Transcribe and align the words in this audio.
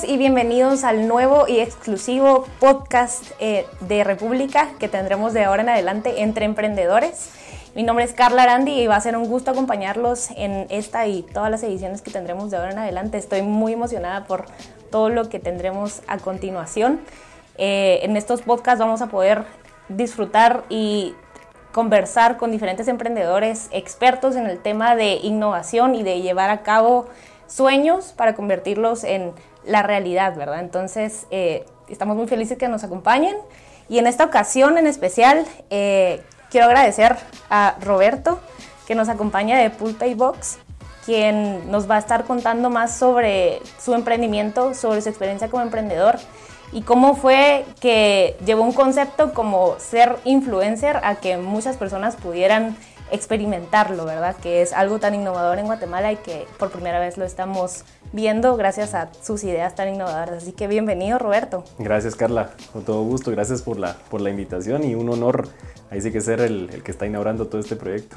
Todos 0.00 0.12
y 0.12 0.16
bienvenidos 0.16 0.84
al 0.84 1.08
nuevo 1.08 1.46
y 1.48 1.58
exclusivo 1.58 2.46
podcast 2.58 3.32
eh, 3.38 3.66
de 3.80 4.04
República 4.04 4.68
que 4.78 4.88
tendremos 4.88 5.32
de 5.32 5.44
ahora 5.44 5.62
en 5.62 5.68
adelante 5.68 6.22
entre 6.22 6.44
emprendedores. 6.44 7.30
Mi 7.74 7.82
nombre 7.82 8.04
es 8.04 8.12
Carla 8.12 8.44
Arandi 8.44 8.72
y 8.72 8.86
va 8.86 8.96
a 8.96 9.00
ser 9.00 9.16
un 9.16 9.28
gusto 9.28 9.50
acompañarlos 9.50 10.30
en 10.36 10.66
esta 10.70 11.06
y 11.06 11.22
todas 11.22 11.50
las 11.50 11.62
ediciones 11.62 12.02
que 12.02 12.10
tendremos 12.10 12.50
de 12.50 12.58
ahora 12.58 12.70
en 12.70 12.78
adelante. 12.78 13.18
Estoy 13.18 13.42
muy 13.42 13.72
emocionada 13.72 14.26
por 14.26 14.46
todo 14.90 15.08
lo 15.08 15.28
que 15.28 15.38
tendremos 15.38 16.02
a 16.06 16.18
continuación. 16.18 17.00
Eh, 17.58 18.00
en 18.02 18.16
estos 18.16 18.42
podcasts 18.42 18.80
vamos 18.80 19.02
a 19.02 19.08
poder 19.08 19.44
disfrutar 19.88 20.64
y 20.68 21.14
conversar 21.72 22.36
con 22.36 22.52
diferentes 22.52 22.88
emprendedores 22.88 23.68
expertos 23.70 24.36
en 24.36 24.46
el 24.46 24.60
tema 24.60 24.96
de 24.96 25.14
innovación 25.14 25.94
y 25.94 26.02
de 26.02 26.20
llevar 26.20 26.50
a 26.50 26.62
cabo 26.62 27.06
sueños 27.50 28.14
para 28.16 28.34
convertirlos 28.34 29.04
en 29.04 29.32
la 29.64 29.82
realidad, 29.82 30.36
¿verdad? 30.36 30.60
Entonces, 30.60 31.26
eh, 31.30 31.64
estamos 31.88 32.16
muy 32.16 32.26
felices 32.26 32.58
que 32.58 32.68
nos 32.68 32.84
acompañen 32.84 33.36
y 33.88 33.98
en 33.98 34.06
esta 34.06 34.24
ocasión 34.24 34.78
en 34.78 34.86
especial 34.86 35.44
eh, 35.70 36.22
quiero 36.50 36.66
agradecer 36.66 37.16
a 37.50 37.76
Roberto 37.80 38.40
que 38.86 38.94
nos 38.94 39.08
acompaña 39.08 39.58
de 39.58 39.70
Pulpay 39.70 40.14
Box, 40.14 40.58
quien 41.04 41.70
nos 41.70 41.90
va 41.90 41.96
a 41.96 41.98
estar 41.98 42.24
contando 42.24 42.70
más 42.70 42.96
sobre 42.96 43.60
su 43.80 43.94
emprendimiento, 43.94 44.74
sobre 44.74 45.02
su 45.02 45.08
experiencia 45.08 45.48
como 45.48 45.62
emprendedor 45.62 46.18
y 46.72 46.82
cómo 46.82 47.14
fue 47.14 47.64
que 47.80 48.36
llevó 48.44 48.62
un 48.62 48.72
concepto 48.72 49.34
como 49.34 49.76
ser 49.78 50.16
influencer 50.24 50.98
a 51.02 51.16
que 51.16 51.36
muchas 51.36 51.76
personas 51.76 52.16
pudieran 52.16 52.76
experimentarlo, 53.10 54.04
¿verdad? 54.04 54.36
Que 54.36 54.62
es 54.62 54.72
algo 54.72 54.98
tan 55.00 55.14
innovador 55.14 55.58
en 55.58 55.66
Guatemala 55.66 56.12
y 56.12 56.16
que 56.16 56.46
por 56.58 56.70
primera 56.70 57.00
vez 57.00 57.16
lo 57.16 57.24
estamos 57.24 57.84
viendo 58.12 58.56
gracias 58.56 58.94
a 58.94 59.10
sus 59.22 59.44
ideas 59.44 59.74
tan 59.74 59.88
innovadoras. 59.88 60.42
Así 60.42 60.52
que 60.52 60.66
bienvenido, 60.66 61.18
Roberto. 61.18 61.64
Gracias, 61.78 62.16
Carla. 62.16 62.50
Con 62.72 62.84
todo 62.84 63.02
gusto. 63.04 63.30
Gracias 63.30 63.62
por 63.62 63.78
la, 63.78 63.96
por 64.10 64.20
la 64.20 64.30
invitación 64.30 64.84
y 64.84 64.94
un 64.94 65.08
honor 65.08 65.48
ahí 65.90 66.00
sí 66.00 66.12
que 66.12 66.20
ser 66.20 66.40
el, 66.40 66.70
el 66.72 66.82
que 66.82 66.90
está 66.90 67.06
inaugurando 67.06 67.46
todo 67.46 67.60
este 67.60 67.76
proyecto. 67.76 68.16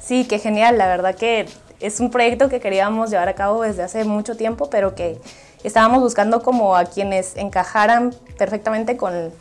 Sí, 0.00 0.26
qué 0.26 0.38
genial. 0.38 0.78
La 0.78 0.86
verdad 0.86 1.14
que 1.14 1.46
es 1.80 2.00
un 2.00 2.10
proyecto 2.10 2.48
que 2.48 2.60
queríamos 2.60 3.10
llevar 3.10 3.28
a 3.28 3.34
cabo 3.34 3.62
desde 3.62 3.82
hace 3.82 4.04
mucho 4.04 4.36
tiempo, 4.36 4.70
pero 4.70 4.94
que 4.94 5.18
estábamos 5.64 6.00
buscando 6.00 6.42
como 6.42 6.76
a 6.76 6.84
quienes 6.84 7.36
encajaran 7.36 8.14
perfectamente 8.38 8.96
con 8.96 9.32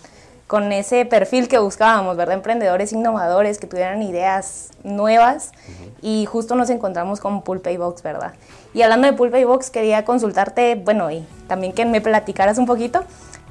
con 0.50 0.72
ese 0.72 1.06
perfil 1.06 1.48
que 1.48 1.60
buscábamos, 1.60 2.18
¿verdad? 2.18 2.34
Emprendedores 2.34 2.92
innovadores 2.92 3.60
que 3.60 3.68
tuvieran 3.68 4.02
ideas 4.02 4.72
nuevas 4.84 5.52
y 6.02 6.26
justo 6.26 6.56
nos 6.56 6.72
encontramos 6.72 7.20
con 7.20 7.44
Pulpay 7.44 7.78
Box, 7.78 8.02
¿verdad? 8.02 8.34
Y 8.74 8.82
hablando 8.82 9.06
de 9.06 9.14
Pulpay 9.14 9.44
Box, 9.44 9.70
quería 9.70 10.04
consultarte, 10.06 10.74
bueno, 10.74 11.12
y 11.12 11.24
también 11.48 11.72
que 11.72 11.86
me 11.86 12.02
platicaras 12.02 12.58
un 12.58 12.66
poquito 12.66 13.04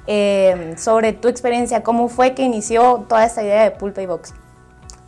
eh, 0.09 0.75
sobre 0.77 1.13
tu 1.13 1.29
experiencia, 1.29 1.85
cómo 1.85 2.09
fue 2.09 2.35
que 2.35 2.43
inició 2.43 3.07
toda 3.09 3.25
esta 3.25 3.45
idea 3.45 3.63
de 3.63 3.71
Pulpay 3.71 4.07
Box. 4.07 4.35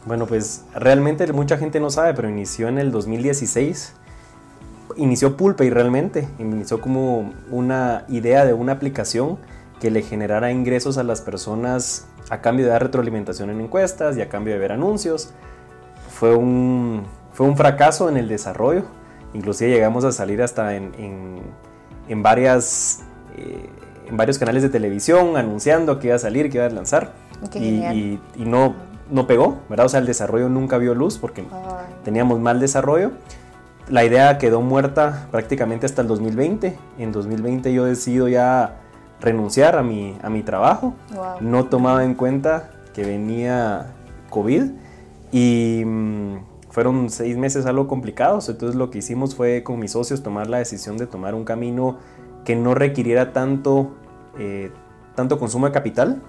Bueno, 0.06 0.26
pues 0.26 0.62
realmente 0.72 1.32
mucha 1.32 1.58
gente 1.58 1.80
no 1.80 1.90
sabe, 1.90 2.14
pero 2.14 2.28
inició 2.28 2.68
en 2.68 2.78
el 2.78 2.92
2016. 2.92 3.94
Inició 4.94 5.36
Pulpay 5.36 5.70
realmente, 5.70 6.28
inició 6.38 6.80
como 6.80 7.32
una 7.50 8.04
idea 8.06 8.44
de 8.44 8.52
una 8.52 8.74
aplicación 8.74 9.38
que 9.80 9.90
le 9.90 10.02
generara 10.02 10.52
ingresos 10.52 10.98
a 10.98 11.02
las 11.02 11.22
personas 11.22 12.06
a 12.28 12.40
cambio 12.40 12.66
de 12.66 12.72
dar 12.72 12.82
retroalimentación 12.82 13.50
en 13.50 13.60
encuestas 13.60 14.16
y 14.16 14.22
a 14.22 14.28
cambio 14.28 14.52
de 14.52 14.60
ver 14.60 14.72
anuncios. 14.72 15.32
Fue 16.10 16.34
un, 16.34 17.04
fue 17.32 17.46
un 17.46 17.56
fracaso 17.56 18.08
en 18.08 18.16
el 18.16 18.28
desarrollo. 18.28 18.84
Inclusive 19.32 19.70
llegamos 19.70 20.04
a 20.04 20.12
salir 20.12 20.42
hasta 20.42 20.76
en, 20.76 20.92
en, 22.08 22.22
varias, 22.22 23.00
eh, 23.36 23.68
en 24.06 24.16
varios 24.16 24.38
canales 24.38 24.62
de 24.62 24.68
televisión 24.68 25.36
anunciando 25.36 25.98
que 25.98 26.08
iba 26.08 26.16
a 26.16 26.20
salir, 26.20 26.50
que 26.50 26.58
iba 26.58 26.66
a 26.66 26.70
lanzar. 26.70 27.12
y, 27.54 28.20
y, 28.36 28.44
no, 28.44 28.74
no 29.10 29.26
pegó, 29.26 29.60
¿verdad? 29.68 29.86
O 29.86 29.88
sea, 29.88 30.00
el 30.00 30.06
desarrollo 30.06 30.48
nunca 30.48 30.76
vio 30.78 30.94
luz 30.94 31.16
porque 31.18 31.44
teníamos 32.04 32.38
mal 32.38 32.60
desarrollo. 32.60 33.12
La 33.88 34.04
idea 34.04 34.38
quedó 34.38 34.60
muerta 34.60 35.26
prácticamente 35.30 35.86
hasta 35.86 36.02
el 36.02 36.08
2020. 36.08 36.76
En 36.98 37.12
2020 37.12 37.72
yo 37.72 37.86
decido 37.86 38.28
ya 38.28 38.76
renunciar 39.20 39.76
a 39.76 39.82
mi, 39.82 40.16
a 40.22 40.30
mi 40.30 40.42
trabajo. 40.42 40.94
No 41.40 41.66
tomaba 41.66 42.04
en 42.04 42.14
cuenta 42.14 42.70
que 42.94 43.04
venía 43.04 43.94
COVID 44.30 44.70
y 45.32 45.82
mm, 45.84 46.36
fueron 46.70 47.10
seis 47.10 47.36
meses 47.36 47.66
algo 47.66 47.88
complicados. 47.88 48.48
Entonces 48.48 48.76
lo 48.76 48.90
que 48.90 48.98
hicimos 48.98 49.34
fue 49.34 49.62
con 49.62 49.78
mis 49.78 49.92
socios 49.92 50.22
tomar 50.22 50.48
la 50.48 50.58
decisión 50.58 50.96
de 50.96 51.06
tomar 51.06 51.34
un 51.34 51.44
camino 51.44 51.98
que 52.44 52.56
no 52.56 52.74
requiriera 52.74 53.32
tanto, 53.32 53.94
eh, 54.38 54.72
tanto 55.14 55.38
consumo 55.38 55.66
de 55.66 55.72
capital. 55.72 56.22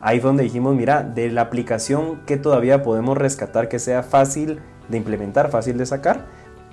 Ahí 0.00 0.20
fue 0.20 0.28
donde 0.28 0.44
dijimos, 0.44 0.76
mira, 0.76 1.02
de 1.02 1.30
la 1.30 1.42
aplicación 1.42 2.20
que 2.24 2.36
todavía 2.36 2.82
podemos 2.82 3.18
rescatar 3.18 3.68
que 3.68 3.80
sea 3.80 4.04
fácil 4.04 4.60
de 4.88 4.96
implementar, 4.96 5.50
fácil 5.50 5.76
de 5.76 5.86
sacar. 5.86 6.26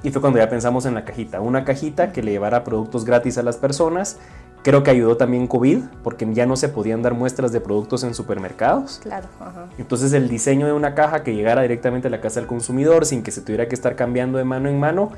Y 0.03 0.11
fue 0.11 0.21
cuando 0.21 0.37
ya 0.37 0.47
pensamos 0.47 0.85
en 0.85 0.93
la 0.93 1.03
cajita, 1.03 1.41
una 1.41 1.65
cajita 1.65 2.11
que 2.11 2.21
le 2.21 2.31
llevara 2.31 2.63
productos 2.63 3.05
gratis 3.05 3.39
a 3.39 3.43
las 3.43 3.57
personas 3.57 4.19
Creo 4.65 4.81
que 4.81 4.89
ayudó 4.89 5.15
también 5.15 5.45
COVID, 5.45 5.83
porque 6.01 6.27
ya 6.33 6.47
no 6.47 6.55
se 6.55 6.69
podían 6.69 7.03
dar 7.03 7.13
muestras 7.13 7.51
de 7.51 7.61
productos 7.61 8.03
en 8.03 8.15
supermercados. 8.15 8.99
Claro. 9.03 9.27
Ajá. 9.39 9.67
Entonces 9.77 10.11
el 10.13 10.27
diseño 10.27 10.65
de 10.65 10.73
una 10.73 10.95
caja 10.95 11.21
que 11.21 11.35
llegara 11.35 11.61
directamente 11.61 12.07
a 12.07 12.09
la 12.09 12.19
casa 12.19 12.39
del 12.39 12.47
consumidor 12.47 13.05
sin 13.05 13.21
que 13.21 13.29
se 13.29 13.41
tuviera 13.41 13.67
que 13.67 13.75
estar 13.75 13.95
cambiando 13.95 14.39
de 14.39 14.43
mano 14.43 14.67
en 14.67 14.79
mano, 14.79 15.11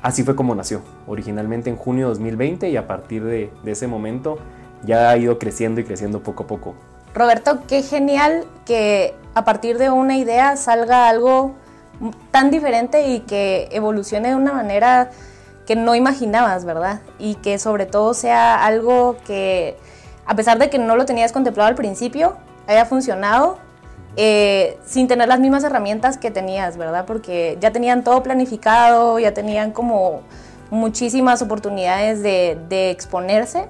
así 0.00 0.22
fue 0.22 0.34
como 0.34 0.54
nació. 0.54 0.80
Originalmente 1.06 1.68
en 1.68 1.76
junio 1.76 2.06
de 2.06 2.14
2020 2.14 2.70
y 2.70 2.78
a 2.78 2.86
partir 2.86 3.22
de, 3.24 3.50
de 3.62 3.72
ese 3.72 3.86
momento 3.86 4.38
ya 4.86 5.10
ha 5.10 5.16
ido 5.18 5.38
creciendo 5.38 5.82
y 5.82 5.84
creciendo 5.84 6.22
poco 6.22 6.44
a 6.44 6.46
poco. 6.46 6.74
Roberto, 7.12 7.58
qué 7.68 7.82
genial 7.82 8.46
que 8.64 9.14
a 9.34 9.44
partir 9.44 9.76
de 9.76 9.90
una 9.90 10.16
idea 10.16 10.56
salga 10.56 11.10
algo 11.10 11.52
tan 12.30 12.50
diferente 12.50 13.08
y 13.08 13.20
que 13.20 13.68
evolucione 13.70 14.30
de 14.30 14.34
una 14.34 14.54
manera 14.54 15.10
que 15.66 15.76
no 15.76 15.94
imaginabas, 15.94 16.64
¿verdad? 16.64 17.00
Y 17.18 17.36
que 17.36 17.58
sobre 17.58 17.86
todo 17.86 18.14
sea 18.14 18.64
algo 18.64 19.16
que, 19.26 19.76
a 20.26 20.36
pesar 20.36 20.58
de 20.58 20.70
que 20.70 20.78
no 20.78 20.96
lo 20.96 21.06
tenías 21.06 21.32
contemplado 21.32 21.68
al 21.68 21.74
principio, 21.74 22.36
haya 22.66 22.84
funcionado 22.86 23.58
eh, 24.16 24.78
sin 24.86 25.08
tener 25.08 25.26
las 25.26 25.40
mismas 25.40 25.64
herramientas 25.64 26.18
que 26.18 26.30
tenías, 26.30 26.76
¿verdad? 26.76 27.04
Porque 27.04 27.58
ya 27.60 27.72
tenían 27.72 28.04
todo 28.04 28.22
planificado, 28.22 29.18
ya 29.18 29.34
tenían 29.34 29.72
como 29.72 30.20
muchísimas 30.70 31.42
oportunidades 31.42 32.22
de, 32.22 32.90
exponerse, 32.90 33.66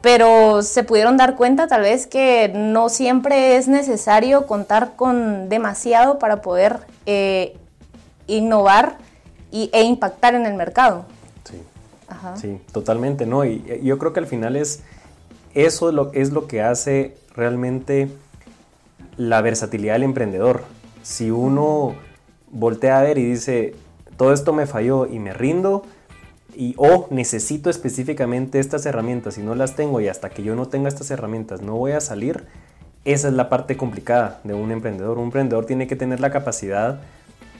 pero 0.00 0.62
se 0.62 0.84
pudieron 0.84 1.16
dar 1.16 1.36
cuenta 1.36 1.66
tal 1.66 1.82
vez 1.82 2.06
que 2.06 2.50
no 2.54 2.88
siempre 2.88 3.56
es 3.56 3.68
necesario 3.68 4.46
contar 4.46 4.92
con 4.96 5.48
demasiado 5.48 6.18
para 6.18 6.40
poder 6.40 6.80
eh, 7.06 7.56
innovar 8.26 8.96
e 9.50 9.82
impactar 9.82 10.34
en 10.34 10.46
el 10.46 10.54
mercado. 10.54 11.04
Sí, 11.44 11.60
sí 12.40 12.60
totalmente, 12.72 13.26
¿no? 13.26 13.44
Y, 13.44 13.80
yo 13.82 13.98
creo 13.98 14.12
que 14.12 14.20
al 14.20 14.26
final 14.26 14.56
es 14.56 14.82
eso 15.54 15.92
lo, 15.92 16.12
es 16.12 16.32
lo 16.32 16.46
que 16.46 16.62
hace 16.62 17.16
realmente 17.34 18.08
la 19.16 19.40
versatilidad 19.40 19.94
del 19.94 20.02
emprendedor. 20.02 20.62
Si 21.02 21.30
uno 21.30 21.94
voltea 22.50 22.98
a 22.98 23.02
ver 23.02 23.18
y 23.18 23.24
dice, 23.24 23.74
todo 24.16 24.32
esto 24.32 24.52
me 24.52 24.66
falló 24.66 25.06
y 25.06 25.18
me 25.18 25.32
rindo, 25.32 25.84
y 26.54 26.74
o 26.78 27.06
necesito 27.10 27.68
específicamente 27.68 28.58
estas 28.58 28.86
herramientas 28.86 29.36
y 29.36 29.42
no 29.42 29.54
las 29.54 29.76
tengo 29.76 30.00
y 30.00 30.08
hasta 30.08 30.30
que 30.30 30.42
yo 30.42 30.56
no 30.56 30.68
tenga 30.68 30.88
estas 30.88 31.10
herramientas 31.10 31.60
no 31.60 31.76
voy 31.76 31.92
a 31.92 32.00
salir, 32.00 32.46
esa 33.04 33.28
es 33.28 33.34
la 33.34 33.48
parte 33.48 33.76
complicada 33.76 34.40
de 34.42 34.54
un 34.54 34.72
emprendedor. 34.72 35.18
Un 35.18 35.24
emprendedor 35.24 35.66
tiene 35.66 35.86
que 35.86 35.96
tener 35.96 36.18
la 36.18 36.30
capacidad 36.30 37.00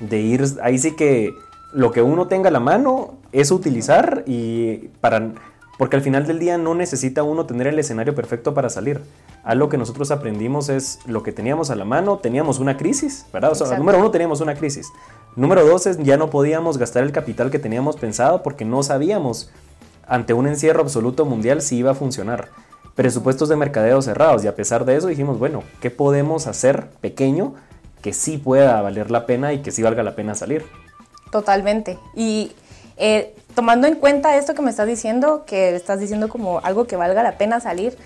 de 0.00 0.19
ir, 0.19 0.44
ahí 0.62 0.79
sí 0.79 0.97
que 0.97 1.31
lo 1.73 1.93
que 1.93 2.03
uno 2.03 2.29
tenga 2.29 2.49
a 2.49 2.53
la 2.53 2.61
mano 2.61 3.15
es 3.33 3.51
utilizar 3.51 4.23
y 4.27 4.89
para 5.01 5.33
porque 5.79 5.97
al 5.97 6.03
final 6.03 6.27
del 6.27 6.39
día 6.39 6.57
no 6.57 6.75
necesita 6.75 7.23
uno 7.23 7.45
tener 7.47 7.67
el 7.67 7.79
escenario 7.79 8.15
perfecto 8.15 8.55
para 8.55 8.71
salir. 8.71 9.03
Algo 9.45 9.69
que 9.69 9.77
nosotros 9.77 10.11
aprendimos 10.11 10.69
es 10.69 11.01
lo 11.07 11.23
que 11.23 11.33
teníamos 11.33 11.71
a 11.71 11.77
la 11.77 11.85
mano, 11.85 12.19
teníamos 12.19 12.59
una 12.59 12.77
crisis, 12.77 13.27
¿verdad? 13.33 13.53
O 13.53 13.55
sea, 13.55 13.77
número 13.77 13.99
uno, 13.99 14.11
teníamos 14.11 14.41
una 14.41 14.55
crisis. 14.55 14.91
Número 15.37 15.67
dos 15.67 15.87
es 15.87 15.99
ya 15.99 16.17
no 16.17 16.31
podíamos 16.31 16.79
gastar 16.79 17.03
el 17.03 17.13
capital 17.13 17.51
que 17.51 17.59
teníamos 17.59 17.97
pensado 17.97 18.43
porque 18.43 18.65
no 18.65 18.83
sabíamos 18.83 19.51
ante 20.09 20.33
un 20.33 20.47
encierro 20.47 20.81
absoluto 20.81 21.27
mundial 21.27 21.61
si 21.61 21.77
iba 21.77 21.91
a 21.91 21.95
funcionar. 21.95 22.49
Presupuestos 22.95 23.51
de 23.51 23.57
mercadeo 23.57 24.01
cerrados 24.01 24.43
y 24.45 24.47
a 24.47 24.55
pesar 24.55 24.87
de 24.87 24.97
eso 24.97 25.09
dijimos, 25.09 25.39
bueno, 25.39 25.62
¿qué 25.81 25.91
podemos 25.91 26.47
hacer 26.47 26.89
pequeño 27.03 27.55
que 28.01 28.15
sí 28.15 28.39
pueda 28.39 28.81
valer 28.81 29.11
la 29.11 29.27
pena 29.27 29.53
y 29.53 29.59
que 29.61 29.71
sí 29.71 29.83
valga 29.83 30.03
la 30.03 30.17
pena 30.17 30.35
salir? 30.35 30.65
Totalmente. 31.31 31.99
Y 32.14 32.52
eh, 32.96 33.34
tomando 33.55 33.87
en 33.87 33.96
cuenta 33.96 34.37
esto 34.37 34.55
que 34.55 34.62
me 34.62 34.70
estás 34.70 34.87
diciendo, 34.87 35.44
que 35.46 35.75
estás 35.75 35.99
diciendo 36.00 36.28
como 36.28 36.61
algo 36.62 36.87
que 36.87 36.96
valga 36.96 37.23
la 37.23 37.38
pena 37.38 37.61
salir, 37.61 37.96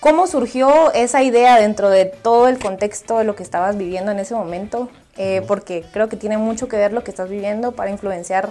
¿cómo 0.00 0.26
surgió 0.26 0.92
esa 0.92 1.22
idea 1.22 1.58
dentro 1.58 1.90
de 1.90 2.04
todo 2.04 2.48
el 2.48 2.58
contexto 2.58 3.18
de 3.18 3.24
lo 3.24 3.34
que 3.36 3.42
estabas 3.42 3.76
viviendo 3.76 4.12
en 4.12 4.18
ese 4.18 4.34
momento? 4.34 4.88
Eh, 5.16 5.42
porque 5.46 5.84
creo 5.92 6.08
que 6.08 6.16
tiene 6.16 6.38
mucho 6.38 6.68
que 6.68 6.76
ver 6.76 6.92
lo 6.92 7.04
que 7.04 7.10
estás 7.10 7.28
viviendo 7.28 7.72
para 7.72 7.90
influenciar 7.90 8.50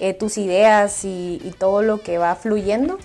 eh, 0.00 0.14
tus 0.14 0.38
ideas 0.38 1.04
y, 1.04 1.54
todo 1.58 1.82
lo 1.82 2.00
que 2.02 2.18
va 2.18 2.34
fluyendo. 2.36 2.98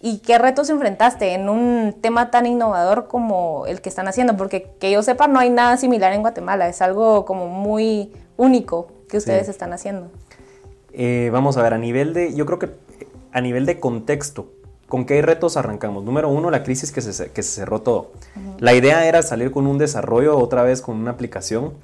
¿Y 0.00 0.18
qué 0.18 0.38
retos 0.38 0.70
enfrentaste 0.70 1.32
en 1.32 1.48
un 1.48 1.96
tema 2.00 2.30
tan 2.30 2.46
innovador 2.46 3.08
como 3.08 3.66
el 3.66 3.80
que 3.80 3.88
están 3.88 4.06
haciendo? 4.06 4.36
Porque 4.36 4.70
que 4.78 4.90
yo 4.90 5.02
sepa, 5.02 5.26
no 5.26 5.40
hay 5.40 5.50
nada 5.50 5.76
similar 5.76 6.12
en 6.12 6.20
Guatemala, 6.20 6.68
es 6.68 6.82
algo 6.82 7.24
como 7.24 7.48
muy 7.48 8.12
único 8.36 8.95
que 9.08 9.16
ustedes 9.16 9.48
están 9.48 9.72
haciendo. 9.72 10.10
Eh, 10.92 11.30
vamos 11.32 11.56
a 11.56 11.62
ver, 11.62 11.74
a 11.74 11.78
nivel 11.78 12.14
de, 12.14 12.34
yo 12.34 12.46
creo 12.46 12.58
que 12.58 12.70
a 13.32 13.40
nivel 13.40 13.66
de 13.66 13.78
contexto, 13.78 14.52
¿con 14.88 15.04
qué 15.04 15.20
retos 15.20 15.56
arrancamos? 15.56 16.04
Número 16.04 16.28
uno, 16.28 16.50
la 16.50 16.62
crisis 16.62 16.90
que 16.90 17.02
se, 17.02 17.30
que 17.30 17.42
se 17.42 17.50
cerró 17.50 17.82
todo. 17.82 18.12
La 18.58 18.74
idea 18.74 19.06
era 19.06 19.22
salir 19.22 19.50
con 19.50 19.66
un 19.66 19.78
desarrollo, 19.78 20.38
otra 20.38 20.62
vez 20.62 20.80
con 20.80 20.96
una 20.96 21.12
aplicación. 21.12 21.74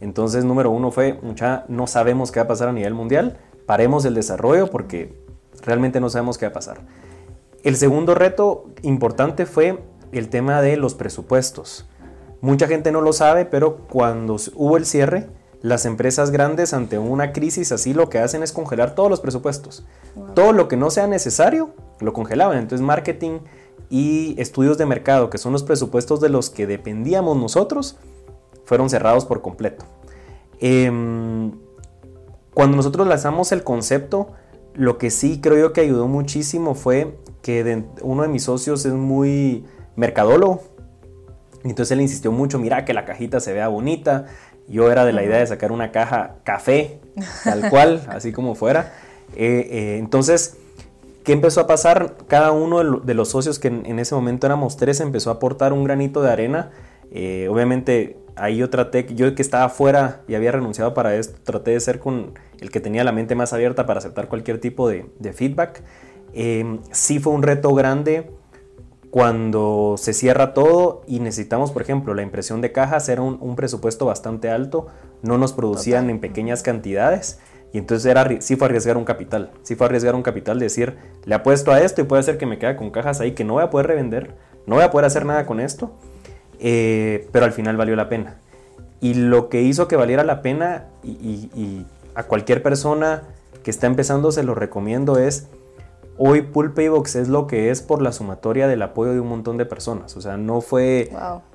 Entonces, 0.00 0.44
número 0.44 0.70
uno 0.70 0.90
fue, 0.90 1.18
mucha, 1.22 1.64
no 1.68 1.86
sabemos 1.86 2.32
qué 2.32 2.40
va 2.40 2.44
a 2.44 2.48
pasar 2.48 2.68
a 2.68 2.72
nivel 2.72 2.94
mundial, 2.94 3.38
paremos 3.66 4.04
el 4.04 4.14
desarrollo 4.14 4.70
porque 4.70 5.14
realmente 5.62 6.00
no 6.00 6.10
sabemos 6.10 6.38
qué 6.38 6.46
va 6.46 6.50
a 6.50 6.54
pasar. 6.54 6.80
El 7.62 7.76
segundo 7.76 8.14
reto 8.14 8.66
importante 8.82 9.44
fue 9.44 9.78
el 10.12 10.28
tema 10.28 10.62
de 10.62 10.76
los 10.76 10.94
presupuestos. 10.94 11.86
Mucha 12.40 12.66
gente 12.66 12.90
no 12.90 13.02
lo 13.02 13.12
sabe, 13.12 13.44
pero 13.44 13.76
cuando 13.76 14.36
hubo 14.54 14.76
el 14.76 14.86
cierre, 14.86 15.28
las 15.62 15.84
empresas 15.84 16.30
grandes 16.30 16.72
ante 16.72 16.98
una 16.98 17.32
crisis 17.32 17.70
así 17.72 17.92
lo 17.92 18.08
que 18.08 18.18
hacen 18.18 18.42
es 18.42 18.52
congelar 18.52 18.94
todos 18.94 19.10
los 19.10 19.20
presupuestos. 19.20 19.84
Todo 20.34 20.52
lo 20.52 20.68
que 20.68 20.76
no 20.76 20.90
sea 20.90 21.06
necesario 21.06 21.70
lo 22.00 22.12
congelaban. 22.12 22.58
Entonces 22.58 22.84
marketing 22.84 23.40
y 23.90 24.40
estudios 24.40 24.78
de 24.78 24.86
mercado, 24.86 25.28
que 25.28 25.38
son 25.38 25.52
los 25.52 25.62
presupuestos 25.62 26.20
de 26.20 26.30
los 26.30 26.48
que 26.48 26.66
dependíamos 26.66 27.36
nosotros, 27.36 27.98
fueron 28.64 28.88
cerrados 28.88 29.24
por 29.24 29.42
completo. 29.42 29.84
Em, 30.60 31.52
cuando 32.54 32.76
nosotros 32.76 33.06
lanzamos 33.06 33.52
el 33.52 33.64
concepto, 33.64 34.28
lo 34.74 34.96
que 34.96 35.10
sí 35.10 35.40
creo 35.40 35.58
yo 35.58 35.72
que 35.72 35.80
ayudó 35.80 36.08
muchísimo 36.08 36.74
fue 36.74 37.18
que 37.42 37.84
uno 38.02 38.22
de 38.22 38.28
mis 38.28 38.44
socios 38.44 38.86
es 38.86 38.92
muy 38.92 39.64
mercadólogo. 39.96 40.62
Entonces 41.64 41.90
él 41.92 42.00
insistió 42.00 42.32
mucho, 42.32 42.58
mira 42.58 42.84
que 42.84 42.94
la 42.94 43.04
cajita 43.04 43.40
se 43.40 43.52
vea 43.52 43.68
bonita, 43.68 44.26
yo 44.70 44.90
era 44.90 45.04
de 45.04 45.12
la 45.12 45.24
idea 45.24 45.38
de 45.38 45.46
sacar 45.46 45.72
una 45.72 45.90
caja 45.90 46.36
café, 46.44 47.00
tal 47.44 47.68
cual, 47.68 48.06
así 48.08 48.32
como 48.32 48.54
fuera. 48.54 48.92
Eh, 49.34 49.68
eh, 49.70 49.96
entonces, 49.98 50.56
¿qué 51.24 51.32
empezó 51.32 51.60
a 51.60 51.66
pasar? 51.66 52.16
Cada 52.28 52.52
uno 52.52 53.00
de 53.00 53.14
los 53.14 53.30
socios, 53.30 53.58
que 53.58 53.68
en, 53.68 53.98
ese 53.98 54.14
momento 54.14 54.46
éramos 54.46 54.76
tres, 54.76 55.00
empezó 55.00 55.30
a 55.30 55.34
aportar 55.34 55.72
un 55.72 55.84
granito 55.84 56.22
de 56.22 56.30
arena. 56.30 56.70
Eh, 57.10 57.48
obviamente, 57.50 58.16
ahí 58.36 58.58
yo 58.58 58.70
traté, 58.70 59.06
yo 59.12 59.34
que 59.34 59.42
estaba 59.42 59.64
afuera 59.64 60.22
y 60.28 60.36
había 60.36 60.52
renunciado 60.52 60.94
para 60.94 61.16
esto, 61.16 61.38
traté 61.42 61.72
de 61.72 61.80
ser 61.80 61.98
con 61.98 62.38
el 62.60 62.70
que 62.70 62.78
tenía 62.78 63.02
la 63.02 63.12
mente 63.12 63.34
más 63.34 63.52
abierta 63.52 63.86
para 63.86 63.98
aceptar 63.98 64.28
cualquier 64.28 64.60
tipo 64.60 64.88
de, 64.88 65.06
de 65.18 65.32
feedback. 65.32 65.82
sí 66.92 67.18
fue 67.18 67.32
un 67.32 67.42
reto 67.42 67.74
grande 67.74 68.30
cuando 69.10 69.96
se 69.98 70.12
cierra 70.12 70.54
todo 70.54 71.02
y 71.06 71.18
necesitamos, 71.18 71.72
por 71.72 71.82
ejemplo, 71.82 72.14
la 72.14 72.22
impresión 72.22 72.60
de 72.60 72.72
cajas 72.72 73.08
era 73.08 73.22
un, 73.22 73.56
presupuesto 73.56 74.06
bastante 74.06 74.50
alto, 74.50 74.86
no 75.22 75.36
nos 75.36 75.52
producían 75.52 76.10
en 76.10 76.20
pequeñas 76.20 76.62
cantidades 76.62 77.40
y 77.72 77.78
entonces 77.78 78.08
era, 78.08 78.40
sí 78.40 78.56
fue 78.56 78.68
arriesgar 78.68 78.96
un 78.96 79.04
capital, 79.04 79.50
sí 79.62 79.74
fue 79.74 79.86
arriesgar 79.86 80.14
un 80.14 80.22
capital, 80.22 80.58
decir, 80.60 80.96
le 81.24 81.34
apuesto 81.34 81.72
a 81.72 81.80
esto 81.80 82.00
y 82.00 82.04
puede 82.04 82.22
ser 82.22 82.38
que 82.38 82.46
me 82.46 82.58
quede 82.58 82.76
con 82.76 82.90
cajas 82.90 83.20
ahí 83.20 83.32
que 83.32 83.44
no 83.44 83.54
voy 83.54 83.64
a 83.64 83.70
poder 83.70 83.88
revender, 83.88 84.34
no 84.66 84.76
voy 84.76 84.84
a 84.84 84.90
poder 84.90 85.06
hacer 85.06 85.24
nada 85.26 85.44
con 85.44 85.58
esto, 85.58 85.92
eh, 86.60 87.28
pero 87.32 87.44
al 87.44 87.52
final 87.52 87.76
valió 87.76 87.96
la 87.96 88.08
pena. 88.08 88.38
Y 89.00 89.14
lo 89.14 89.48
que 89.48 89.62
hizo 89.62 89.88
que 89.88 89.96
valiera 89.96 90.24
la 90.24 90.42
pena 90.42 90.86
y 91.02 91.86
a 92.14 92.24
cualquier 92.24 92.62
persona 92.62 93.22
que 93.62 93.70
está 93.70 93.86
empezando 93.86 94.30
se 94.30 94.42
lo 94.42 94.54
recomiendo 94.54 95.18
es 95.18 95.48
hoy 96.22 96.42
Pool 96.42 96.74
Paybox 96.74 97.16
es 97.16 97.28
lo 97.28 97.46
que 97.46 97.70
es 97.70 97.80
por 97.80 98.02
la 98.02 98.12
sumatoria 98.12 98.68
del 98.68 98.82
apoyo 98.82 99.12
de 99.14 99.20
un 99.20 99.28
montón 99.28 99.56
de 99.56 99.64
personas. 99.64 100.18
O 100.18 100.20
sea, 100.20 100.36
no 100.36 100.60
fue 100.60 101.10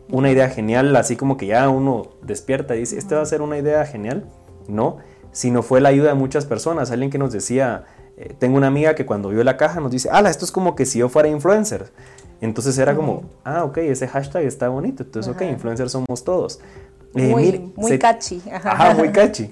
una 0.10 0.32
idea 0.32 0.50
genial, 0.50 0.96
así 0.96 1.16
como 1.16 1.38
que 1.38 1.46
ya 1.46 1.70
uno 1.70 2.08
despierta 2.24 2.76
y 2.76 2.80
dice, 2.80 2.98
este 2.98 3.14
va 3.14 3.22
a 3.22 3.26
ser 3.26 3.44
una 3.44 3.60
idea 3.60 3.86
genial. 3.86 4.26
No, 4.68 4.98
sino 5.32 5.62
fue 5.62 5.82
la 5.82 5.90
ayuda 5.90 6.10
de 6.10 6.16
muchas 6.16 6.48
personas. 6.48 6.90
Alguien 6.90 7.12
que 7.12 7.20
nos 7.20 7.32
decía, 7.32 7.84
eh, 8.18 8.34
tengo 8.40 8.58
una 8.58 8.66
amiga 8.66 8.96
que 8.96 9.06
cuando 9.06 9.30
vio 9.30 9.44
la 9.44 9.56
caja 9.56 9.80
nos 9.80 9.92
dice, 9.92 10.10
ala, 10.10 10.32
esto 10.32 10.46
es 10.46 10.52
como 10.52 10.76
que 10.76 10.88
si 10.88 10.98
yo 10.98 11.10
fuera 11.10 11.30
influencer. 11.30 11.92
Entonces 12.42 12.76
era 12.80 12.96
como, 12.96 13.30
ah, 13.44 13.66
ok, 13.66 13.78
ese 13.78 14.08
hashtag 14.08 14.46
está 14.46 14.68
bonito. 14.70 15.04
Entonces, 15.04 15.32
ok, 15.32 15.44
influencers 15.44 15.92
somos 15.92 16.24
todos. 16.24 16.60
Eh, 17.14 17.30
muy, 17.30 17.72
muy 17.76 18.00
catchy. 18.00 18.42
Ajá, 18.52 18.96
muy 18.96 19.10
catchy 19.12 19.48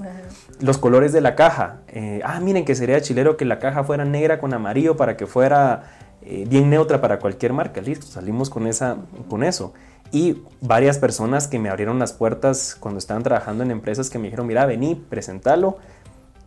los 0.60 0.78
colores 0.78 1.14
de 1.14 1.22
la 1.22 1.36
caja. 1.36 1.82
Eh, 1.88 2.22
ah, 2.24 2.40
miren 2.40 2.66
que 2.66 2.76
sería 2.76 3.02
chilero 3.02 3.38
que 3.38 3.46
la 3.46 3.60
caja 3.60 3.84
fuera 3.84 4.06
negra 4.06 4.40
con 4.40 4.54
amarillo 4.54 4.98
para 4.98 5.18
que 5.18 5.26
fuera 5.26 5.84
eh, 6.22 6.46
bien 6.48 6.70
neutra 6.70 7.02
para 7.02 7.20
cualquier 7.20 7.54
marca. 7.54 7.82
Listo, 7.82 8.06
salimos 8.06 8.50
con, 8.50 8.68
esa, 8.68 8.98
con 9.30 9.44
eso. 9.44 9.74
Y 10.12 10.44
varias 10.62 10.98
personas 11.00 11.48
que 11.48 11.60
me 11.60 11.70
abrieron 11.70 12.00
las 12.00 12.14
puertas 12.14 12.76
cuando 12.80 13.00
estaban 13.00 13.24
trabajando 13.24 13.64
en 13.64 13.72
empresas 13.72 14.10
que 14.10 14.20
me 14.20 14.26
dijeron, 14.26 14.48
mira, 14.48 14.66
vení, 14.66 14.96
presentalo. 14.96 15.78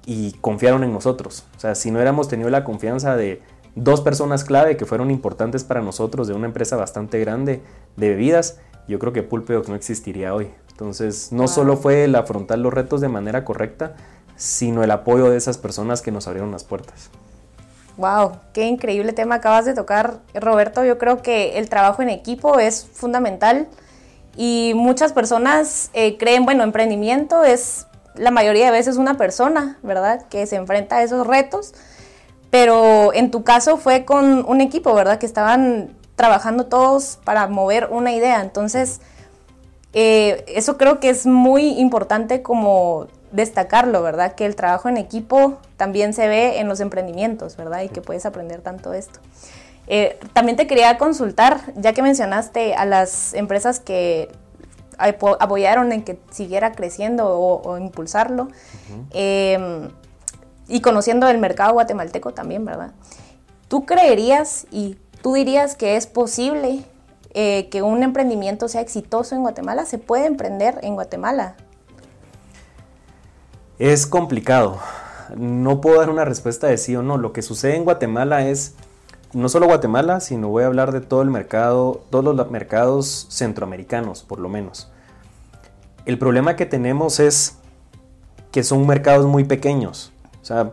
Y 0.06 0.32
confiaron 0.41 0.85
en 0.85 0.93
nosotros. 0.93 1.44
O 1.56 1.61
sea, 1.61 1.75
si 1.75 1.91
no 1.91 1.97
hubiéramos 1.97 2.29
tenido 2.29 2.49
la 2.49 2.62
confianza 2.62 3.17
de 3.17 3.43
dos 3.75 4.00
personas 4.00 4.44
clave 4.44 4.76
que 4.76 4.87
fueron 4.87 5.11
importantes 5.11 5.64
para 5.64 5.82
nosotros 5.82 6.29
de 6.29 6.35
una 6.35 6.47
empresa 6.47 6.76
bastante 6.76 7.19
grande 7.19 7.61
de 7.97 8.08
bebidas, 8.08 8.58
yo 8.88 8.99
creo 8.99 9.12
que 9.12 9.23
Pulpeox 9.23 9.69
no 9.69 9.75
existiría 9.75 10.35
hoy. 10.35 10.50
Entonces, 10.71 11.33
no 11.33 11.49
solo 11.49 11.77
fue 11.77 12.05
el 12.05 12.15
afrontar 12.15 12.59
los 12.59 12.73
retos 12.73 13.00
de 13.00 13.09
manera 13.09 13.44
correcta, 13.44 13.97
sino 14.37 14.85
el 14.85 14.91
apoyo 14.91 15.31
de 15.31 15.37
esas 15.38 15.56
personas 15.56 16.03
que 16.03 16.12
nos 16.12 16.27
abrieron 16.27 16.50
las 16.53 16.65
puertas. 16.65 17.11
Wow, 17.97 18.33
qué 18.53 18.67
increíble 18.67 19.15
tema 19.15 19.37
acabas 19.37 19.65
de 19.65 19.73
tocar, 19.73 20.19
Roberto. 20.35 20.85
Yo 20.85 20.99
creo 20.99 21.23
que 21.23 21.59
el 21.59 21.71
trabajo 21.71 22.03
en 22.03 22.11
equipo 22.11 22.59
es 22.59 22.87
fundamental 22.93 23.69
y 24.37 24.73
muchas 24.75 25.15
personas 25.15 25.91
eh, 25.94 26.19
creen, 26.19 26.44
bueno, 26.44 26.62
emprendimiento 26.62 27.43
es 27.43 27.87
la 28.15 28.31
mayoría 28.31 28.67
de 28.67 28.73
veces 28.73 28.99
una 28.99 29.17
persona, 29.17 29.79
¿verdad? 29.82 30.27
Que 30.29 30.47
se 30.47 30.56
enfrenta 30.56 30.97
a 30.97 31.03
esos 31.03 31.27
retos, 31.27 31.73
pero 32.50 33.15
en 33.15 33.31
tu 33.31 33.44
caso 33.44 33.79
fue 33.79 34.05
con 34.05 34.44
un 34.47 34.61
equipo, 34.61 34.94
¿verdad? 34.94 35.19
Que 35.19 35.27
estaban 35.27 35.95
trabajando 36.17 36.67
todos 36.67 37.19
para 37.25 37.46
mover 37.46 37.89
una 37.91 38.13
idea. 38.13 38.41
Entonces, 38.41 39.01
eh, 39.93 40.44
eso 40.49 40.77
creo 40.77 40.99
que 40.99 41.11
es 41.11 41.27
muy 41.27 41.79
importante 41.79 42.43
como 42.43 43.06
destacarlo, 43.32 44.03
¿verdad? 44.03 44.35
Que 44.35 44.46
el 44.46 44.56
trabajo 44.56 44.89
en 44.89 44.96
equipo 44.96 45.58
también 45.77 46.13
se 46.15 46.27
ve 46.27 46.58
en 46.58 46.69
los 46.69 46.81
emprendimientos, 46.81 47.56
¿verdad? 47.56 47.82
Y 47.82 47.89
que 47.89 48.01
puedes 48.01 48.27
aprender 48.27 48.63
tanto 48.63 48.93
esto. 48.93 49.20
Eh, 49.89 50.19
también 50.32 50.56
te 50.56 50.67
quería 50.67 50.99
consultar, 50.99 51.61
ya 51.77 51.93
que 51.93 52.03
mencionaste 52.03 52.75
a 52.75 52.85
las 52.87 53.35
empresas 53.35 53.79
que 53.79 54.31
apoyaron 54.99 55.93
en 55.93 56.03
que 56.03 56.19
siguiera 56.31 56.73
creciendo 56.73 57.29
o, 57.29 57.79
impulsarlo, 57.79 58.49
em, 59.13 59.91
y 60.69 60.81
conociendo 60.81 61.29
el 61.29 61.39
mercado 61.39 61.75
guatemalteco 61.75 62.32
también, 62.32 62.65
¿verdad? 62.65 62.93
¿Tú 63.69 63.85
creerías 63.85 64.67
y 64.70 64.96
tú 65.27 65.35
dirías 65.35 65.75
que 65.75 65.97
es 65.97 66.06
posible 66.06 66.85
eh, 67.35 67.69
que 67.69 67.83
un 67.83 68.05
emprendimiento 68.05 68.69
sea 68.69 68.81
exitoso 68.81 69.35
en 69.35 69.41
Guatemala? 69.41 69.85
¿Se 69.85 69.99
puede 69.99 70.27
emprender 70.27 70.79
en 70.85 70.95
Guatemala? 70.95 71.56
Es 73.81 74.06
complicado. 74.06 74.79
No 75.37 75.81
puedo 75.81 75.99
dar 75.99 76.11
una 76.11 76.25
respuesta 76.25 76.69
de 76.69 76.79
sí 76.79 76.95
o 76.95 77.03
no. 77.03 77.19
Lo 77.19 77.33
que 77.33 77.43
sucede 77.43 77.75
en 77.75 77.83
Guatemala 77.83 78.47
es, 78.47 78.77
no 79.33 79.49
solo 79.49 79.67
Guatemala, 79.67 80.21
sino 80.21 80.47
voy 80.47 80.63
a 80.63 80.67
hablar 80.67 80.93
de 80.93 81.01
todo 81.01 81.23
el 81.23 81.31
mercado, 81.31 82.05
todos 82.11 82.33
los 82.37 82.49
mercados 82.53 83.27
centroamericanos, 83.29 84.23
por 84.23 84.39
lo 84.39 84.49
menos. 84.49 84.93
El 86.05 86.21
problema 86.21 86.55
que 86.55 86.67
tenemos 86.67 87.19
es 87.19 87.56
que 88.53 88.63
son 88.63 88.87
mercados 88.87 89.27
muy 89.27 89.43
pequeños. 89.43 90.13
O 90.41 90.45
sea, 90.45 90.71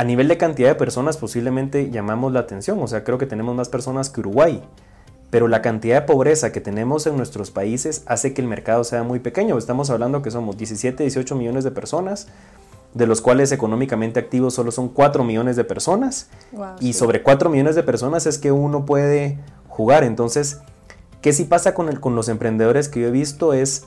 a 0.00 0.04
nivel 0.04 0.28
de 0.28 0.38
cantidad 0.38 0.68
de 0.70 0.74
personas 0.76 1.18
posiblemente 1.18 1.90
llamamos 1.90 2.32
la 2.32 2.40
atención. 2.40 2.82
O 2.82 2.86
sea, 2.86 3.04
creo 3.04 3.18
que 3.18 3.26
tenemos 3.26 3.54
más 3.54 3.68
personas 3.68 4.08
que 4.08 4.20
Uruguay 4.20 4.62
pero 5.30 5.46
la 5.46 5.62
cantidad 5.62 6.00
de 6.00 6.06
pobreza 6.06 6.52
que 6.52 6.60
tenemos 6.60 7.06
en 7.06 7.16
nuestros 7.16 7.50
países 7.50 8.02
hace 8.06 8.34
que 8.34 8.42
el 8.42 8.48
mercado 8.48 8.82
sea 8.82 9.04
muy 9.04 9.20
pequeño. 9.20 9.56
Estamos 9.56 9.88
hablando 9.88 10.22
que 10.22 10.30
somos 10.30 10.56
17, 10.56 11.04
18 11.04 11.36
millones 11.36 11.62
de 11.62 11.70
personas, 11.70 12.26
de 12.94 13.06
los 13.06 13.20
cuales 13.20 13.52
económicamente 13.52 14.18
activos 14.18 14.54
solo 14.54 14.72
son 14.72 14.88
4 14.88 15.22
millones 15.22 15.54
de 15.54 15.62
personas. 15.62 16.28
y 16.80 16.94
sobre 16.94 17.22
4 17.22 17.48
millones 17.48 17.76
de 17.76 17.84
personas 17.84 18.26
es 18.26 18.38
que 18.38 18.50
uno 18.50 18.84
puede 18.84 19.38
jugar. 19.68 20.02
Entonces, 20.02 20.58
¿qué 21.22 21.32
sí 21.32 21.44
pasa 21.44 21.74
con, 21.74 21.88
el, 21.88 22.00
con 22.00 22.16
los 22.16 22.28
emprendedores 22.28 22.88
que 22.88 23.00
yo 23.00 23.06
he 23.06 23.12
visto? 23.12 23.52
Es, 23.52 23.86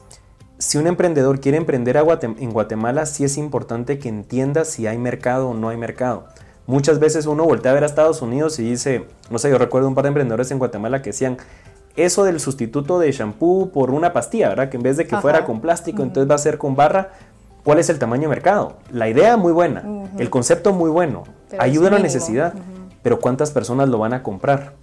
si 0.58 0.78
un 0.78 0.88
emprendedor 0.88 1.40
quiere 1.40 1.58
emprender 1.58 1.98
en 2.22 2.52
Guatemala, 2.52 3.06
sí 3.06 3.24
es 3.24 3.38
importante 3.38 4.00
que 4.00 4.10
entienda 4.10 4.66
si 4.66 4.88
hay 4.88 4.98
mercado 4.98 5.50
o 5.50 5.54
no 5.54 5.70
hay 5.70 5.78
mercado. 5.78 6.26
Muchas 6.66 7.00
veces 7.00 7.26
uno 7.26 7.44
voltea 7.44 7.72
a 7.72 7.74
ver 7.74 7.84
a 7.84 7.88
Estados 7.88 8.22
Unidos 8.22 8.58
y 8.60 8.64
dice, 8.64 9.06
no 9.30 9.38
sé, 9.38 9.50
yo 9.50 9.58
recuerdo 9.58 9.88
un 9.88 9.96
par 9.96 10.04
de 10.04 10.10
emprendedores 10.10 10.50
en 10.52 10.60
Guatemala 10.60 11.02
que 11.02 11.10
decían, 11.10 11.38
eso 11.96 12.24
del 12.24 12.40
sustituto 12.40 13.00
de 13.00 13.12
shampoo 13.12 13.70
por 13.72 13.92
una 13.92 14.14
pastilla, 14.14 14.50
¿verdad? 14.50 14.70
Que 14.70 14.78
en 14.78 14.84
vez 14.84 14.98
de 14.98 15.06
que 15.06 15.18
fuera 15.18 15.46
con 15.46 15.62
plástico, 15.62 16.02
entonces 16.02 16.30
va 16.30 16.36
a 16.36 16.40
ser 16.40 16.58
con 16.58 16.76
barra. 16.76 17.12
¿Cuál 17.64 17.80
es 17.80 17.90
el 17.90 18.00
tamaño 18.00 18.24
de 18.24 18.28
mercado? 18.30 18.78
La 18.92 19.08
idea 19.08 19.38
muy 19.38 19.54
buena, 19.54 19.84
el 20.18 20.30
concepto 20.30 20.74
muy 20.74 20.90
bueno, 20.90 21.24
ayuda 21.60 21.90
a 21.90 21.92
la 21.92 22.00
necesidad, 22.00 22.54
pero 23.02 23.20
¿cuántas 23.20 23.52
personas 23.52 23.90
lo 23.90 24.00
van 24.00 24.14
a 24.14 24.24
comprar? 24.24 24.74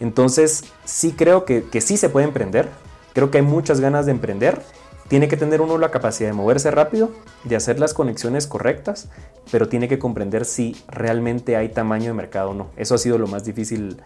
Entonces, 0.00 0.64
sí 0.84 1.12
creo 1.12 1.44
que, 1.44 1.64
que 1.64 1.80
sí 1.80 1.96
se 1.96 2.08
puede 2.08 2.26
emprender, 2.26 2.68
creo 3.12 3.30
que 3.30 3.38
hay 3.38 3.44
muchas 3.44 3.80
ganas 3.80 4.06
de 4.06 4.12
emprender, 4.12 4.60
tiene 5.08 5.28
que 5.28 5.36
tener 5.36 5.60
uno 5.60 5.78
la 5.78 5.90
capacidad 5.90 6.30
de 6.30 6.34
moverse 6.34 6.70
rápido, 6.70 7.10
de 7.44 7.56
hacer 7.56 7.78
las 7.78 7.94
conexiones 7.94 8.46
correctas, 8.46 9.08
pero 9.50 9.68
tiene 9.68 9.88
que 9.88 9.98
comprender 9.98 10.44
si 10.44 10.76
realmente 10.88 11.56
hay 11.56 11.68
tamaño 11.68 12.06
de 12.06 12.14
mercado 12.14 12.50
o 12.50 12.54
no. 12.54 12.68
Eso 12.76 12.94
ha 12.94 12.98
sido 12.98 13.18
lo 13.18 13.26
más 13.26 13.44
difícil 13.44 14.00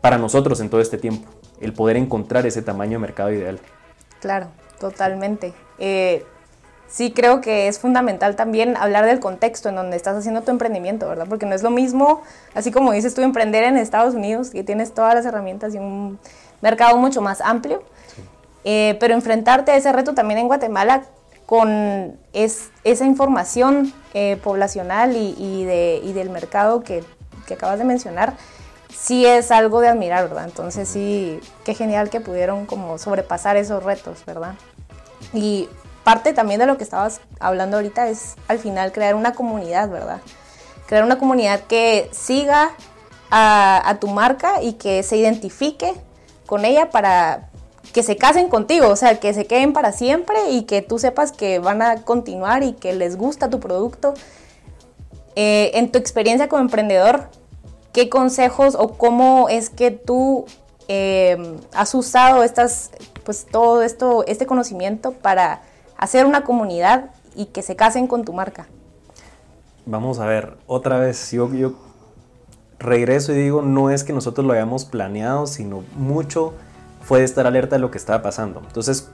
para 0.00 0.18
nosotros 0.18 0.60
en 0.60 0.68
todo 0.68 0.80
este 0.80 0.98
tiempo, 0.98 1.28
el 1.60 1.72
poder 1.72 1.96
encontrar 1.96 2.46
ese 2.46 2.62
tamaño 2.62 2.92
de 2.92 2.98
mercado 2.98 3.32
ideal. 3.32 3.60
Claro, 4.20 4.48
totalmente. 4.78 5.54
Eh, 5.78 6.24
sí 6.88 7.12
creo 7.12 7.40
que 7.40 7.68
es 7.68 7.78
fundamental 7.78 8.36
también 8.36 8.76
hablar 8.76 9.06
del 9.06 9.20
contexto 9.20 9.68
en 9.68 9.76
donde 9.76 9.96
estás 9.96 10.16
haciendo 10.16 10.42
tu 10.42 10.50
emprendimiento, 10.50 11.08
¿verdad? 11.08 11.26
Porque 11.28 11.46
no 11.46 11.54
es 11.54 11.62
lo 11.62 11.70
mismo, 11.70 12.22
así 12.54 12.70
como 12.70 12.92
dices 12.92 13.14
tú, 13.14 13.22
emprender 13.22 13.64
en 13.64 13.76
Estados 13.76 14.14
Unidos, 14.14 14.50
que 14.50 14.64
tienes 14.64 14.92
todas 14.92 15.14
las 15.14 15.26
herramientas 15.26 15.74
y 15.74 15.78
un 15.78 16.18
mercado 16.60 16.96
mucho 16.96 17.20
más 17.20 17.40
amplio, 17.40 17.82
eh, 18.68 18.96
pero 18.98 19.14
enfrentarte 19.14 19.70
a 19.70 19.76
ese 19.76 19.92
reto 19.92 20.12
también 20.12 20.40
en 20.40 20.48
Guatemala 20.48 21.04
con 21.46 22.18
esa 22.32 23.04
información 23.04 23.94
eh, 24.12 24.40
poblacional 24.42 25.14
y, 25.14 25.64
de, 25.64 26.00
y, 26.02 26.12
del 26.12 26.30
mercado 26.30 26.82
que, 26.82 27.04
que, 27.46 27.54
acabas 27.54 27.78
de 27.78 27.84
mencionar, 27.84 28.34
sí 28.92 29.24
es 29.24 29.52
algo 29.52 29.80
de 29.80 29.86
admirar, 29.86 30.24
¿verdad? 30.28 30.46
Entonces 30.46 30.88
sí, 30.88 31.38
qué 31.64 31.74
genial 31.74 32.10
que 32.10 32.18
pudieron 32.18 32.66
como 32.66 32.98
sobrepasar 32.98 33.56
esos 33.56 33.84
retos, 33.84 34.24
¿verdad? 34.26 34.54
Y 35.32 35.68
parte 36.02 36.32
también 36.32 36.58
de 36.58 36.66
lo 36.66 36.76
que 36.76 36.82
estabas 36.82 37.20
hablando 37.38 37.76
ahorita 37.76 38.08
es 38.08 38.34
al 38.48 38.58
final 38.58 38.90
crear 38.90 39.14
una 39.14 39.32
comunidad, 39.32 39.88
¿verdad? 39.88 40.20
Crear 40.88 41.04
una 41.04 41.18
comunidad 41.18 41.60
que 41.60 42.10
siga 42.10 42.72
a, 43.30 43.88
a 43.88 44.00
tu 44.00 44.08
marca 44.08 44.60
y 44.60 44.72
que 44.72 45.04
se 45.04 45.16
identifique 45.16 45.94
con 46.46 46.64
ella 46.64 46.90
para, 46.90 47.50
que 47.92 48.02
se 48.02 48.16
casen 48.16 48.48
contigo, 48.48 48.88
o 48.88 48.96
sea, 48.96 49.18
que 49.20 49.32
se 49.34 49.46
queden 49.46 49.72
para 49.72 49.92
siempre 49.92 50.50
y 50.50 50.62
que 50.62 50.82
tú 50.82 50.98
sepas 50.98 51.32
que 51.32 51.58
van 51.58 51.82
a 51.82 52.02
continuar 52.02 52.62
y 52.62 52.72
que 52.72 52.92
les 52.94 53.16
gusta 53.16 53.50
tu 53.50 53.60
producto. 53.60 54.14
Eh, 55.34 55.72
en 55.74 55.90
tu 55.92 55.98
experiencia 55.98 56.48
como 56.48 56.62
emprendedor, 56.62 57.28
¿qué 57.92 58.08
consejos 58.08 58.74
o 58.74 58.94
cómo 58.94 59.48
es 59.48 59.70
que 59.70 59.90
tú 59.90 60.46
em, 60.88 61.56
has 61.74 61.94
usado 61.94 62.42
estas, 62.42 62.90
pues 63.24 63.46
todo 63.46 63.82
esto, 63.82 64.24
este 64.26 64.46
conocimiento 64.46 65.12
para 65.12 65.62
hacer 65.96 66.26
una 66.26 66.44
comunidad 66.44 67.10
y 67.34 67.46
que 67.46 67.62
se 67.62 67.76
casen 67.76 68.06
con 68.06 68.24
tu 68.24 68.32
marca? 68.32 68.66
Vamos 69.84 70.18
a 70.18 70.26
ver, 70.26 70.56
otra 70.66 70.98
vez, 70.98 71.30
yo 71.30 71.48
regreso 72.78 73.32
y 73.32 73.36
digo, 73.36 73.62
no 73.62 73.90
es 73.90 74.04
que 74.04 74.12
nosotros 74.12 74.46
lo 74.46 74.52
hayamos 74.52 74.84
planeado, 74.84 75.46
sino 75.46 75.84
mucho 75.94 76.54
fue 77.06 77.22
estar 77.22 77.46
alerta 77.46 77.76
de 77.76 77.80
lo 77.80 77.92
que 77.92 77.98
estaba 77.98 78.20
pasando. 78.20 78.60
Entonces, 78.66 79.12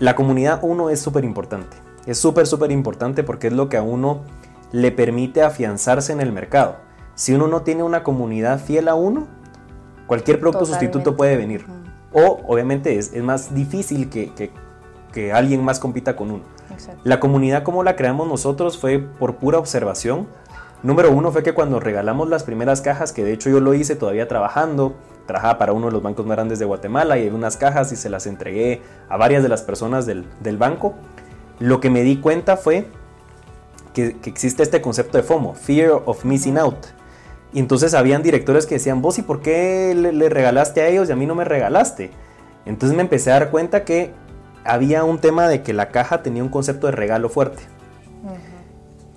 la 0.00 0.16
comunidad 0.16 0.58
uno 0.62 0.90
es 0.90 1.00
súper 1.00 1.24
importante. 1.24 1.76
Es 2.04 2.18
súper, 2.18 2.48
súper 2.48 2.72
importante 2.72 3.22
porque 3.22 3.46
es 3.46 3.52
lo 3.52 3.68
que 3.68 3.76
a 3.76 3.82
uno 3.82 4.22
le 4.72 4.90
permite 4.90 5.42
afianzarse 5.42 6.12
en 6.12 6.20
el 6.20 6.32
mercado. 6.32 6.78
Si 7.14 7.32
uno 7.32 7.46
no 7.46 7.62
tiene 7.62 7.84
una 7.84 8.02
comunidad 8.02 8.58
fiel 8.58 8.88
a 8.88 8.96
uno, 8.96 9.28
cualquier 10.08 10.40
producto 10.40 10.66
sustituto 10.66 11.16
puede 11.16 11.36
venir. 11.36 11.66
O 12.12 12.40
obviamente 12.48 12.98
es, 12.98 13.14
más 13.22 13.54
difícil 13.54 14.10
que, 14.10 14.32
que, 15.12 15.32
alguien 15.32 15.64
más 15.64 15.78
compita 15.78 16.16
con 16.16 16.32
uno. 16.32 16.42
La 17.04 17.20
comunidad 17.20 17.62
como 17.62 17.84
la 17.84 17.94
creamos 17.94 18.26
nosotros 18.26 18.76
fue 18.76 18.98
por 18.98 19.36
pura 19.36 19.58
observación. 19.58 20.26
Número 20.82 21.12
uno 21.12 21.30
fue 21.30 21.44
que 21.44 21.52
cuando 21.52 21.78
regalamos 21.78 22.28
las 22.28 22.42
primeras 22.42 22.80
cajas, 22.80 23.12
que 23.12 23.22
de 23.22 23.34
hecho 23.34 23.50
yo 23.50 23.60
lo 23.60 23.72
hice 23.72 23.94
todavía 23.94 24.26
trabajando, 24.26 24.96
trabajaba 25.30 25.58
para 25.58 25.72
uno 25.72 25.86
de 25.86 25.92
los 25.92 26.02
bancos 26.02 26.26
más 26.26 26.36
grandes 26.36 26.58
de 26.58 26.64
Guatemala 26.64 27.16
y 27.16 27.22
hay 27.22 27.28
unas 27.28 27.56
cajas 27.56 27.92
y 27.92 27.96
se 27.96 28.10
las 28.10 28.26
entregué 28.26 28.82
a 29.08 29.16
varias 29.16 29.44
de 29.44 29.48
las 29.48 29.62
personas 29.62 30.04
del, 30.04 30.26
banco. 30.58 30.94
Lo 31.60 31.80
que 31.80 31.88
me 31.88 32.02
di 32.02 32.16
cuenta 32.16 32.56
fue 32.56 32.86
que, 33.94 34.16
existe 34.24 34.64
este 34.64 34.80
concepto 34.80 35.18
de 35.18 35.22
FOMO, 35.22 35.54
Fear 35.54 36.02
of 36.04 36.24
Missing 36.24 36.58
Out. 36.58 36.86
Y 37.52 37.60
entonces 37.60 37.94
habían 37.94 38.24
directores 38.24 38.66
que 38.66 38.74
decían, 38.74 39.02
vos 39.02 39.18
y 39.18 39.22
por 39.22 39.40
qué 39.40 39.94
le, 39.94 40.28
regalaste 40.28 40.80
a 40.80 40.88
ellos 40.88 41.08
y 41.08 41.12
a 41.12 41.16
mí 41.16 41.26
no 41.26 41.36
me 41.36 41.44
regalaste. 41.44 42.10
Entonces 42.66 42.96
me 42.96 43.02
empecé 43.02 43.30
a 43.30 43.34
dar 43.34 43.50
cuenta 43.50 43.84
que 43.84 44.12
había 44.64 45.04
un 45.04 45.20
tema 45.20 45.46
de 45.46 45.62
que 45.62 45.72
la 45.72 45.90
caja 45.90 46.22
tenía 46.22 46.42
un 46.42 46.48
concepto 46.48 46.88
de 46.88 46.92
regalo 46.92 47.28
fuerte. 47.28 47.62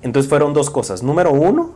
Entonces 0.04 0.30
fueron 0.30 0.54
dos 0.54 0.70
cosas. 0.70 1.02
Número 1.02 1.32
uno, 1.32 1.72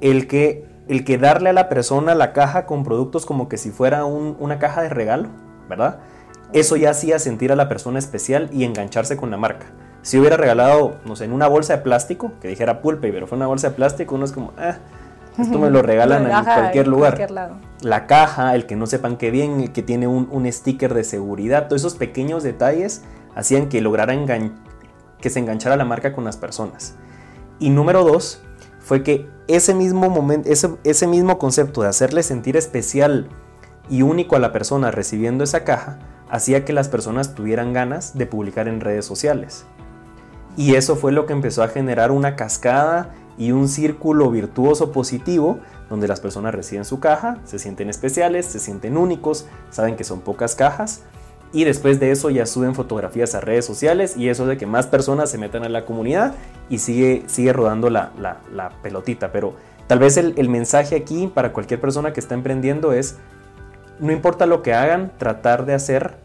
el 0.00 0.26
que 0.26 0.66
el 0.88 1.04
que 1.04 1.18
darle 1.18 1.50
a 1.50 1.52
la 1.52 1.68
persona 1.68 2.14
la 2.14 2.32
caja 2.32 2.66
con 2.66 2.82
productos 2.82 3.26
como 3.26 3.48
que 3.48 3.58
si 3.58 3.70
fuera 3.70 4.04
una 4.04 4.58
caja 4.58 4.82
de 4.82 4.88
regalo, 4.88 5.28
¿verdad? 5.68 5.98
Eso 6.52 6.76
ya 6.76 6.90
hacía 6.90 7.18
sentir 7.18 7.52
a 7.52 7.56
la 7.56 7.68
persona 7.68 7.98
especial 7.98 8.48
y 8.52 8.64
engancharse 8.64 9.16
con 9.16 9.30
la 9.30 9.36
marca. 9.36 9.66
Si 10.00 10.18
hubiera 10.18 10.38
regalado, 10.38 10.96
no 11.04 11.14
sé, 11.14 11.26
en 11.26 11.32
una 11.32 11.46
bolsa 11.46 11.76
de 11.76 11.82
plástico, 11.82 12.32
que 12.40 12.48
dijera 12.48 12.80
pulpe, 12.80 13.12
pero 13.12 13.26
fue 13.26 13.36
una 13.36 13.46
bolsa 13.46 13.68
de 13.68 13.74
plástico, 13.74 14.14
uno 14.14 14.24
es 14.24 14.32
como, 14.32 14.54
ah, 14.56 14.78
esto 15.36 15.58
me 15.58 15.68
lo 15.68 15.82
regalan 15.82 16.24
en 16.24 16.44
cualquier 16.44 16.88
lugar. 16.88 17.28
la 17.82 18.06
caja, 18.06 18.54
el 18.54 18.64
que 18.64 18.74
no 18.74 18.86
sepan 18.86 19.18
qué 19.18 19.30
bien, 19.30 19.60
el 19.60 19.72
que 19.72 19.82
tiene 19.82 20.06
un, 20.06 20.28
un, 20.30 20.50
sticker 20.50 20.94
de 20.94 21.04
seguridad, 21.04 21.68
todos 21.68 21.82
esos 21.82 21.96
pequeños 21.96 22.42
detalles 22.42 23.02
hacían 23.34 23.68
que 23.68 23.82
lograra 23.82 24.14
que 25.20 25.30
se 25.30 25.38
enganchara 25.38 25.76
la 25.76 25.84
marca 25.84 26.14
con 26.14 26.24
las 26.24 26.38
personas. 26.38 26.94
Y 27.58 27.70
número 27.70 28.04
dos, 28.04 28.42
fue 28.88 29.02
que 29.02 29.28
ese 29.48 29.74
mismo 29.74 30.08
momento, 30.08 30.48
ese, 30.48 30.70
ese 30.82 31.06
mismo 31.06 31.38
concepto 31.38 31.82
de 31.82 31.88
hacerle 31.88 32.22
sentir 32.22 32.56
especial 32.56 33.28
y 33.90 34.00
único 34.00 34.34
a 34.34 34.38
la 34.38 34.50
persona 34.50 34.90
recibiendo 34.90 35.44
esa 35.44 35.62
caja, 35.62 35.98
hacía 36.30 36.64
que 36.64 36.72
las 36.72 36.88
personas 36.88 37.34
tuvieran 37.34 37.74
ganas 37.74 38.16
de 38.16 38.24
publicar 38.24 38.66
en 38.66 38.80
redes 38.80 39.04
sociales. 39.04 39.66
Y 40.56 40.76
eso 40.76 40.96
fue 40.96 41.12
lo 41.12 41.26
que 41.26 41.34
empezó 41.34 41.62
a 41.62 41.68
generar 41.68 42.10
una 42.10 42.34
cascada 42.34 43.14
y 43.36 43.52
un 43.52 43.68
círculo 43.68 44.30
virtuoso 44.30 44.90
positivo 44.90 45.58
donde 45.90 46.08
las 46.08 46.20
personas 46.20 46.54
reciben 46.54 46.86
su 46.86 46.98
caja, 46.98 47.42
se 47.44 47.58
sienten 47.58 47.90
especiales, 47.90 48.46
se 48.46 48.58
sienten 48.58 48.96
únicos, 48.96 49.44
saben 49.68 49.96
que 49.96 50.04
son 50.04 50.22
pocas 50.22 50.54
cajas 50.54 51.02
y 51.52 51.64
después 51.64 51.98
de 51.98 52.10
eso 52.10 52.30
ya 52.30 52.44
suben 52.46 52.74
fotografías 52.74 53.34
a 53.34 53.40
redes 53.40 53.64
sociales 53.64 54.16
y 54.16 54.28
eso 54.28 54.46
de 54.46 54.56
que 54.56 54.66
más 54.66 54.86
personas 54.86 55.30
se 55.30 55.38
metan 55.38 55.64
a 55.64 55.68
la 55.68 55.84
comunidad 55.84 56.34
y 56.68 56.78
sigue, 56.78 57.24
sigue 57.26 57.52
rodando 57.52 57.88
la, 57.88 58.10
pelotita. 58.82 59.32
Pero 59.32 59.54
tal 59.86 59.98
vez 59.98 60.16
el, 60.16 60.48
mensaje 60.48 60.96
aquí 60.96 61.26
para 61.26 61.52
cualquier 61.52 61.80
persona 61.80 62.12
que 62.12 62.20
está 62.20 62.34
emprendiendo 62.34 62.92
es, 62.92 63.16
no 63.98 64.12
importa 64.12 64.46
lo 64.46 64.62
que 64.62 64.74
hagan, 64.74 65.12
tratar 65.16 65.64
de 65.64 65.74
hacer 65.74 66.16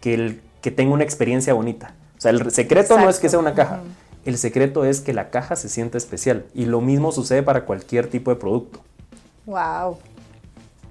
que, 0.00 0.14
el, 0.14 0.42
que 0.60 0.70
tenga 0.70 0.92
una 0.92 1.04
experiencia 1.04 1.54
bonita. 1.54 1.94
O 2.18 2.20
sea, 2.20 2.30
el 2.30 2.50
secreto 2.50 2.98
no 2.98 3.08
es 3.08 3.20
que 3.20 3.28
sea 3.28 3.38
una 3.38 3.54
caja, 3.54 3.80
el 4.24 4.36
secreto 4.36 4.84
es 4.84 5.00
que 5.00 5.14
la 5.14 5.30
caja 5.30 5.56
se 5.56 5.68
sienta 5.68 5.96
especial 5.96 6.44
y 6.52 6.66
lo 6.66 6.80
mismo 6.80 7.12
sucede 7.12 7.42
para 7.42 7.64
cualquier 7.64 8.08
tipo 8.08 8.30
de 8.30 8.36
producto. 8.36 8.80
Wow, 9.46 9.96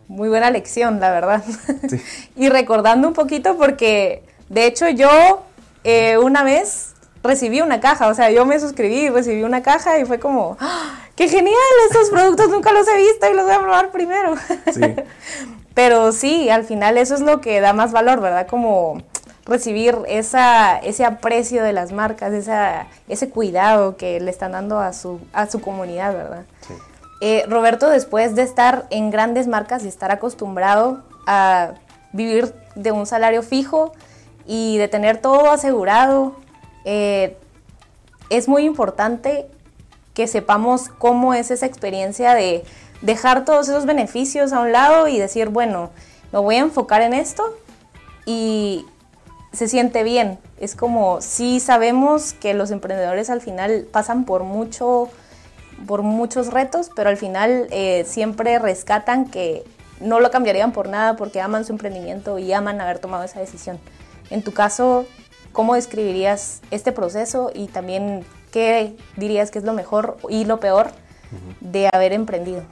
muy 0.08 0.30
buena 0.30 0.50
lección, 0.52 1.00
la 1.00 1.12
verdad. 1.12 1.44
y 2.36 2.50
recordando 2.50 3.08
un 3.08 3.14
poquito 3.14 3.58
porque, 3.58 4.24
de 4.50 4.66
hecho, 4.66 4.90
yo 4.90 5.44
eh, 5.84 6.18
una 6.18 6.44
vez 6.44 6.94
recibí 7.24 7.62
una 7.62 7.80
caja, 7.80 8.08
o 8.08 8.14
sea, 8.14 8.32
yo 8.32 8.46
me 8.46 8.60
suscribí 8.60 9.06
y 9.06 9.10
recibí 9.10 9.44
una 9.44 9.62
caja 9.62 10.00
y 10.00 10.06
fue 10.06 10.20
como, 10.20 10.58
¡Ah, 10.60 11.00
¡qué 11.16 11.28
genial! 11.28 11.56
Estos 11.90 12.10
productos 12.10 12.50
nunca 12.50 12.72
los 12.72 12.88
he 12.88 12.98
visto 12.98 13.30
y 13.30 13.36
los 13.36 13.46
voy 13.46 13.56
a 13.56 13.60
probar 13.60 13.92
primero. 13.92 14.36
Pero 15.74 16.12
sí, 16.12 16.50
al 16.50 16.64
final 16.64 16.98
eso 16.98 17.16
es 17.16 17.22
lo 17.22 17.40
que 17.40 17.60
da 17.60 17.74
más 17.74 17.92
valor, 17.92 18.20
¿verdad? 18.20 18.48
Como 18.48 19.04
recibir 19.46 19.96
esa, 20.08 20.78
ese 20.80 21.06
aprecio 21.06 21.64
de 21.64 21.74
las 21.74 21.92
marcas, 21.92 22.34
esa, 22.34 22.88
ese 23.08 23.30
cuidado 23.30 23.96
que 23.96 24.20
le 24.20 24.32
están 24.32 24.54
dando 24.54 24.80
a 24.80 24.92
su, 24.94 25.20
a 25.34 25.48
su 25.48 25.62
comunidad, 25.62 26.14
¿verdad? 26.14 26.46
Sí. 26.68 26.74
Eh, 27.20 27.46
Roberto, 27.48 27.90
después 27.90 28.36
de 28.36 28.44
estar 28.44 28.86
en 28.90 29.10
grandes 29.10 29.48
marcas 29.48 29.84
y 29.84 29.88
estar 29.88 30.12
acostumbrado 30.12 31.04
a 31.26 31.74
vivir 32.14 32.54
de 32.76 32.92
un 32.92 33.06
salario 33.06 33.42
fijo 33.42 33.92
y 34.46 34.78
de 34.78 34.88
tener 34.88 35.18
todo 35.18 35.52
asegurado, 35.52 36.36
eh, 36.86 37.38
es 38.30 38.48
muy 38.48 38.66
importante 38.66 39.48
que 40.14 40.28
sepamos 40.28 40.90
cómo 40.90 41.34
es 41.34 41.52
esa 41.52 41.66
experiencia 41.66 42.34
de 42.34 42.64
dejar 43.02 43.46
todos 43.46 43.68
esos 43.70 43.86
beneficios 43.86 44.54
a 44.54 44.60
un 44.60 44.72
lado 44.72 45.08
y 45.08 45.20
decir, 45.20 45.50
bueno, 45.50 45.92
me 46.32 46.40
voy 46.40 46.56
a 46.56 46.60
enfocar 46.60 47.02
en 47.02 47.14
esto 47.14 47.44
y 48.26 48.86
se 49.54 49.68
siente 49.68 50.04
bien. 50.04 50.40
Es 50.60 50.76
como 50.76 51.22
si 51.22 51.60
sabemos 51.60 52.34
que 52.34 52.54
los 52.54 52.72
emprendedores 52.72 53.30
al 53.30 53.42
final 53.42 53.88
pasan 53.92 54.26
por 54.26 54.44
mucho 54.44 55.10
por 55.86 56.02
muchos 56.02 56.48
retos, 56.48 56.90
pero 56.96 57.10
al 57.10 57.18
final 57.18 57.68
eh, 57.72 58.04
siempre 58.08 58.60
rescatan 58.60 59.26
que 59.26 59.64
no 60.00 60.20
lo 60.20 60.32
cambiarían 60.32 60.72
por 60.72 60.90
nada 60.90 61.16
porque 61.16 61.42
aman 61.42 61.66
su 61.66 61.74
emprendimiento 61.74 62.40
y 62.40 62.54
aman 62.54 62.82
haber 62.82 63.00
tomado 63.00 63.24
esa 63.24 63.40
decisión. 63.40 63.80
En 64.30 64.44
tu 64.44 64.54
caso, 64.54 65.06
¿cómo 65.52 65.76
describirías 65.76 66.62
este 66.72 66.92
proceso 66.92 67.52
y 67.54 67.68
también 67.68 68.26
qué 68.52 68.96
dirías 69.16 69.52
que 69.52 69.60
es 69.60 69.66
lo 69.66 69.74
mejor 69.74 70.18
y 70.30 70.46
lo 70.46 70.60
peor 70.60 70.88
de 71.62 71.90
haber 71.94 72.14
emprendido? 72.14 72.64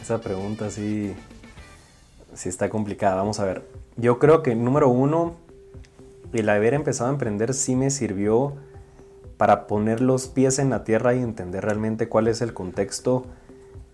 esa 0.00 0.20
pregunta 0.20 0.70
sí, 0.70 1.14
sí 2.34 2.48
está 2.48 2.68
complicada. 2.68 3.16
Vamos 3.16 3.40
a 3.40 3.44
ver. 3.44 3.62
Yo 3.96 4.18
creo 4.18 4.42
que 4.42 4.54
número 4.54 4.88
uno, 4.88 5.34
el 6.32 6.48
haber 6.48 6.74
empezado 6.74 7.10
a 7.10 7.12
emprender 7.12 7.54
sí 7.54 7.74
me 7.74 7.90
sirvió 7.90 8.54
para 9.38 9.66
poner 9.66 10.02
los 10.02 10.26
pies 10.26 10.58
en 10.58 10.68
la 10.68 10.84
tierra 10.84 11.14
y 11.14 11.22
entender 11.22 11.64
realmente 11.64 12.08
cuál 12.08 12.28
es 12.28 12.42
el 12.42 12.52
contexto 12.52 13.24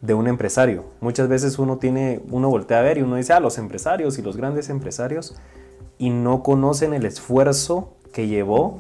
de 0.01 0.15
un 0.15 0.27
empresario. 0.27 0.85
Muchas 1.01 1.29
veces 1.29 1.59
uno 1.59 1.79
tiene, 1.79 2.21
uno 2.31 2.49
voltea 2.49 2.81
a 2.81 2.83
ver 2.83 2.99
y 2.99 3.03
uno 3.03 3.17
dice, 3.17 3.35
ah, 3.35 3.41
los 3.41 3.59
empresarios 3.59 4.19
y 4.19 4.23
los 4.23 4.37
grandes 4.37 4.71
empresarios, 4.71 5.37
y 5.99 6.11
no 6.11 6.43
conocen 6.43 6.95
el 6.95 7.07
esfuerzo 7.07 7.93
que 8.13 8.27
llevó 8.27 8.79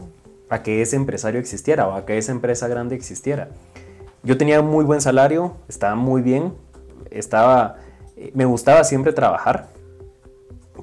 a 0.48 0.62
que 0.62 0.82
ese 0.82 0.96
empresario 0.96 1.38
existiera 1.38 1.86
o 1.86 1.92
a 1.92 2.06
que 2.06 2.18
esa 2.18 2.32
empresa 2.32 2.66
grande 2.66 2.94
existiera. 2.94 3.50
Yo 4.22 4.38
tenía 4.38 4.62
muy 4.62 4.84
buen 4.84 5.00
salario, 5.00 5.54
estaba 5.68 5.94
muy 5.94 6.22
bien, 6.22 6.54
estaba, 7.10 7.76
eh, 8.16 8.30
me 8.34 8.46
gustaba 8.46 8.84
siempre 8.84 9.12
trabajar, 9.12 9.68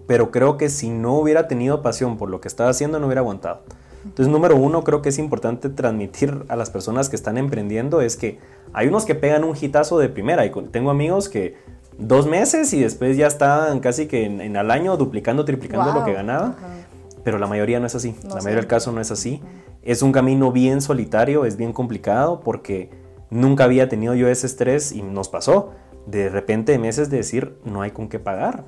pero 0.08 0.30
creo 0.30 0.58
que 0.58 0.70
si 0.70 0.90
no 0.90 1.14
hubiera 1.16 1.48
tenido 1.48 1.82
pasión 1.82 2.18
por 2.18 2.30
lo 2.30 2.40
que 2.40 2.48
estaba 2.48 2.70
haciendo 2.70 3.00
no 3.00 3.08
hubiera 3.08 3.22
aguantado. 3.22 3.64
Entonces, 4.04 4.28
número 4.28 4.56
uno, 4.56 4.84
creo 4.84 5.02
que 5.02 5.10
es 5.10 5.20
importante 5.20 5.70
transmitir 5.70 6.44
a 6.48 6.56
las 6.56 6.70
personas 6.70 7.10
que 7.10 7.16
están 7.16 7.38
emprendiendo 7.38 8.02
es 8.02 8.16
que 8.16 8.40
hay 8.74 8.88
unos 8.88 9.06
que 9.06 9.16
pegan 9.16 9.44
un 9.44 9.56
hitazo 9.60 10.00
de 10.00 10.10
primera 10.10 10.46
y 10.46 10.52
tengo 10.72 10.90
amigos 10.90 11.30
que 11.30 11.56
dos 11.98 12.28
meses 12.28 12.74
y 12.74 12.82
después 12.82 13.18
ya 13.18 13.28
están 13.28 13.80
casi 13.80 14.08
que 14.08 14.26
en, 14.26 14.58
al 14.58 14.72
año 14.72 14.98
duplicando, 14.98 15.46
triplicando 15.46 15.94
lo 15.94 16.04
que 16.04 16.14
ganaba. 16.14 16.56
Pero 17.24 17.38
la 17.38 17.46
mayoría 17.46 17.80
no 17.80 17.86
es 17.86 17.94
así. 17.94 18.16
la 18.24 18.36
mayoría 18.36 18.56
del 18.56 18.68
caso 18.68 18.92
no 18.92 19.00
es 19.00 19.12
así. 19.12 19.42
Es 19.84 20.02
un 20.02 20.12
camino 20.12 20.52
bien 20.52 20.82
solitario, 20.82 21.46
es 21.46 21.56
bien 21.56 21.72
complicado 21.72 22.40
porque 22.40 22.90
nunca 23.30 23.66
había 23.66 23.88
tenido 23.90 24.16
yo 24.16 24.28
ese 24.28 24.48
estrés 24.48 24.92
y 24.92 25.04
nos 25.04 25.30
pasó 25.30 25.72
de 26.08 26.30
repente 26.30 26.78
meses 26.80 27.10
de 27.10 27.18
decir 27.18 27.58
no 27.64 27.82
hay 27.82 27.92
con 27.92 28.10
qué 28.10 28.20
pagar. 28.20 28.66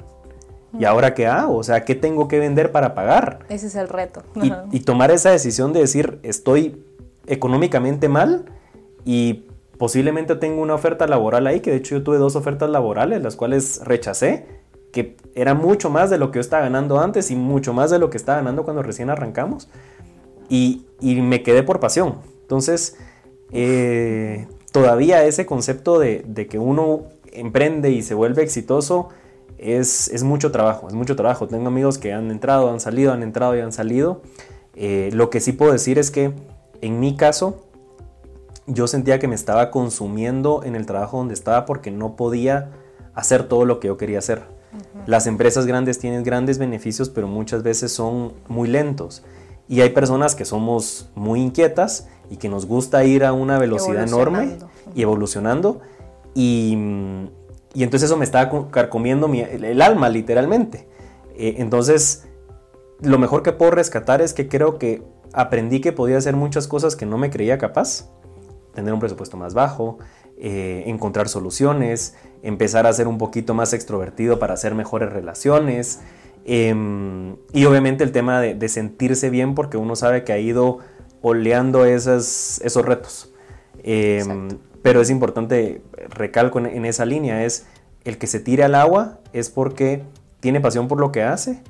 ¿Y 0.77 0.86
ahora 0.86 1.13
qué 1.13 1.27
hago? 1.27 1.56
O 1.58 1.63
sea, 1.63 1.86
¿qué 1.86 1.96
tengo 1.96 2.27
que 2.27 2.39
vender 2.39 2.72
para 2.72 2.96
pagar? 2.96 3.39
Ese 3.50 3.68
es 3.68 3.75
el 3.75 3.89
reto. 3.89 4.24
y, 4.72 4.80
tomar 4.82 5.12
esa 5.12 5.32
decisión 5.32 5.74
de 5.74 5.82
decir 5.82 6.20
estoy 6.24 6.84
económicamente 7.27 8.10
mal 8.10 8.46
y 9.06 9.46
posiblemente 9.77 10.36
tengo 10.36 10.62
una 10.62 10.75
oferta 10.75 11.08
laboral 11.08 11.48
ahí, 11.48 11.60
que 11.60 11.72
de 11.72 11.77
hecho 11.77 11.96
yo 11.96 12.03
tuve 12.03 12.18
dos 12.18 12.36
ofertas 12.36 12.70
laborales, 12.70 13.22
las 13.22 13.36
cuales 13.36 13.82
rechacé, 13.84 14.46
que 14.92 15.18
era 15.36 15.53
mucho 15.53 15.89
más 15.89 16.10
de 16.10 16.18
lo 16.18 16.32
que 16.32 16.38
yo 16.38 16.42
estaba 16.42 16.63
ganando 16.63 17.00
antes 17.00 17.32
y 17.32 17.36
mucho 17.36 17.74
más 17.74 17.89
de 17.89 18.00
lo 18.00 18.10
que 18.10 18.18
estaba 18.18 18.38
ganando 18.38 18.63
cuando 18.63 18.84
recién 18.84 19.10
arrancamos. 19.10 19.70
Y, 20.50 20.86
me 21.01 21.42
quedé 21.42 21.63
por 21.63 21.80
pasión. 21.80 22.20
Entonces, 22.42 22.98
eh, 23.51 24.48
todavía 24.72 25.25
ese 25.25 25.46
concepto 25.46 26.00
de, 26.00 26.48
que 26.50 26.60
uno 26.60 27.06
emprende 27.32 27.89
y 27.89 28.03
se 28.03 28.13
vuelve 28.13 28.44
exitoso 28.44 29.10
es, 29.63 30.10
es, 30.10 30.24
mucho 30.24 30.51
trabajo, 30.51 30.88
es 30.88 30.93
mucho 30.93 31.15
trabajo. 31.15 31.48
Tengo 31.48 31.67
amigos 31.67 31.98
que 31.98 32.13
han 32.13 32.32
entrado, 32.32 32.70
han 32.72 32.79
salido, 32.79 33.13
han 33.13 33.24
entrado 33.24 33.55
y 33.55 33.62
han 33.62 33.72
salido. 33.72 34.22
Eh, 34.75 35.10
lo 35.13 35.29
que 35.29 35.39
sí 35.39 35.53
puedo 35.53 35.72
decir 35.72 35.98
es 36.00 36.12
que 36.12 36.34
en 36.82 37.00
mi 37.00 37.15
caso, 37.15 37.63
yo 38.67 38.88
sentía 38.88 39.20
que 39.20 39.27
me 39.27 39.36
estaba 39.36 39.72
consumiendo 39.72 40.63
en 40.63 40.75
el 40.75 40.86
trabajo 40.86 41.17
donde 41.17 41.34
estaba 41.34 41.65
porque 41.65 41.91
no 41.91 42.15
podía 42.15 42.72
hacer 43.13 43.48
todo 43.48 43.65
lo 43.65 43.79
que 43.79 43.88
yo 43.88 43.98
quería 43.98 44.20
hacer. 44.20 44.41
Las 45.05 45.27
empresas 45.27 45.65
grandes 45.65 46.00
tienen 46.00 46.24
grandes 46.24 46.57
beneficios, 46.57 47.09
pero 47.09 47.27
muchas 47.27 47.64
veces 47.64 47.92
son 47.92 48.33
muy 48.48 48.68
lentos. 48.68 49.24
Y 49.70 49.81
hay 49.81 49.92
personas 49.92 50.35
que 50.35 50.46
somos 50.46 51.09
muy 51.16 51.42
inquietas 51.42 52.09
y 52.29 52.37
que 52.37 52.50
nos 52.50 52.66
gusta 52.66 53.05
ir 53.05 53.24
a 53.24 53.33
una 53.33 53.59
velocidad 53.59 54.03
enorme 54.03 54.57
y 54.94 55.03
evolucionando. 55.03 55.81
Y, 56.35 56.77
y, 57.74 57.83
entonces 57.83 58.09
eso 58.09 58.18
me 58.18 58.25
estaba 58.25 58.70
carcomiendo 58.72 59.27
el, 59.27 59.81
alma, 59.81 60.09
literalmente. 60.09 60.88
Eh, 61.36 61.55
entonces, 61.57 62.27
lo 63.01 63.18
mejor 63.18 63.44
que 63.44 63.51
puedo 63.51 63.72
rescatar 63.72 64.22
es 64.22 64.33
que 64.33 64.48
creo 64.48 64.77
que 64.77 65.03
aprendí 65.33 65.81
que 65.81 65.92
podía 65.92 66.18
hacer 66.18 66.36
muchas 66.36 66.68
cosas 66.68 66.96
que 66.96 67.05
no 67.05 67.18
me 67.18 67.29
creía 67.29 67.57
capaz 67.57 68.09
tener 68.74 68.94
un 68.94 69.00
presupuesto 69.00 69.38
más 69.38 69.53
bajo, 69.53 70.00
eh, 70.38 70.83
encontrar 70.88 71.29
soluciones, 71.29 72.16
empezar 72.42 72.88
a 72.88 72.94
ser 72.94 73.07
un 73.07 73.18
poquito 73.18 73.53
más 73.53 73.74
extrovertido 73.74 74.40
para 74.40 74.53
hacer 74.53 74.75
mejores 74.75 75.12
relaciones. 75.12 76.01
Em, 76.46 77.38
y 77.53 77.66
obviamente 77.66 78.03
el 78.03 78.12
tema 78.12 78.42
de, 78.42 78.68
sentirse 78.68 79.29
bien 79.29 79.55
porque 79.55 79.77
uno 79.77 79.96
sabe 79.96 80.24
que 80.24 80.33
ha 80.33 80.40
ido 80.40 80.79
oleando 81.22 81.86
esos 81.86 82.86
retos. 82.86 83.31
Em, 83.83 84.50
pero 84.83 85.01
es 85.01 85.09
importante, 85.09 85.81
recalco 86.09 86.59
en 86.59 86.85
esa 86.85 87.05
línea, 87.05 87.43
es 87.43 87.65
el 88.03 88.17
que 88.17 88.27
se 88.27 88.39
tire 88.39 88.63
al 88.63 88.75
agua 88.75 89.19
es 89.31 89.50
porque 89.50 90.03
tiene 90.39 90.59
pasión 90.59 90.87
por 90.87 91.00
lo 91.00 91.11
que 91.11 91.24
hace 91.24 91.61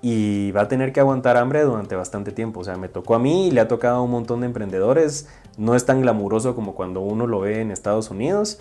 y 0.00 0.50
va 0.52 0.62
a 0.62 0.68
tener 0.68 0.92
que 0.92 1.00
aguantar 1.00 1.36
hambre 1.36 1.62
durante 1.62 1.94
bastante 1.94 2.32
tiempo. 2.32 2.60
O 2.60 2.64
sea, 2.64 2.76
me 2.76 2.88
tocó 2.88 3.14
a 3.14 3.18
mí 3.18 3.48
y 3.48 3.50
le 3.50 3.60
ha 3.60 3.68
tocado 3.68 3.96
a 3.96 4.02
un 4.02 4.10
montón 4.10 4.40
de 4.40 4.46
emprendedores. 4.46 5.28
No 5.56 5.74
es 5.74 5.86
tan 5.86 6.00
glamuroso 6.00 6.54
como 6.54 6.74
cuando 6.74 7.00
uno 7.00 7.26
lo 7.26 7.40
ve 7.40 7.60
en 7.60 7.70
Estados 7.70 8.10
Unidos, 8.10 8.60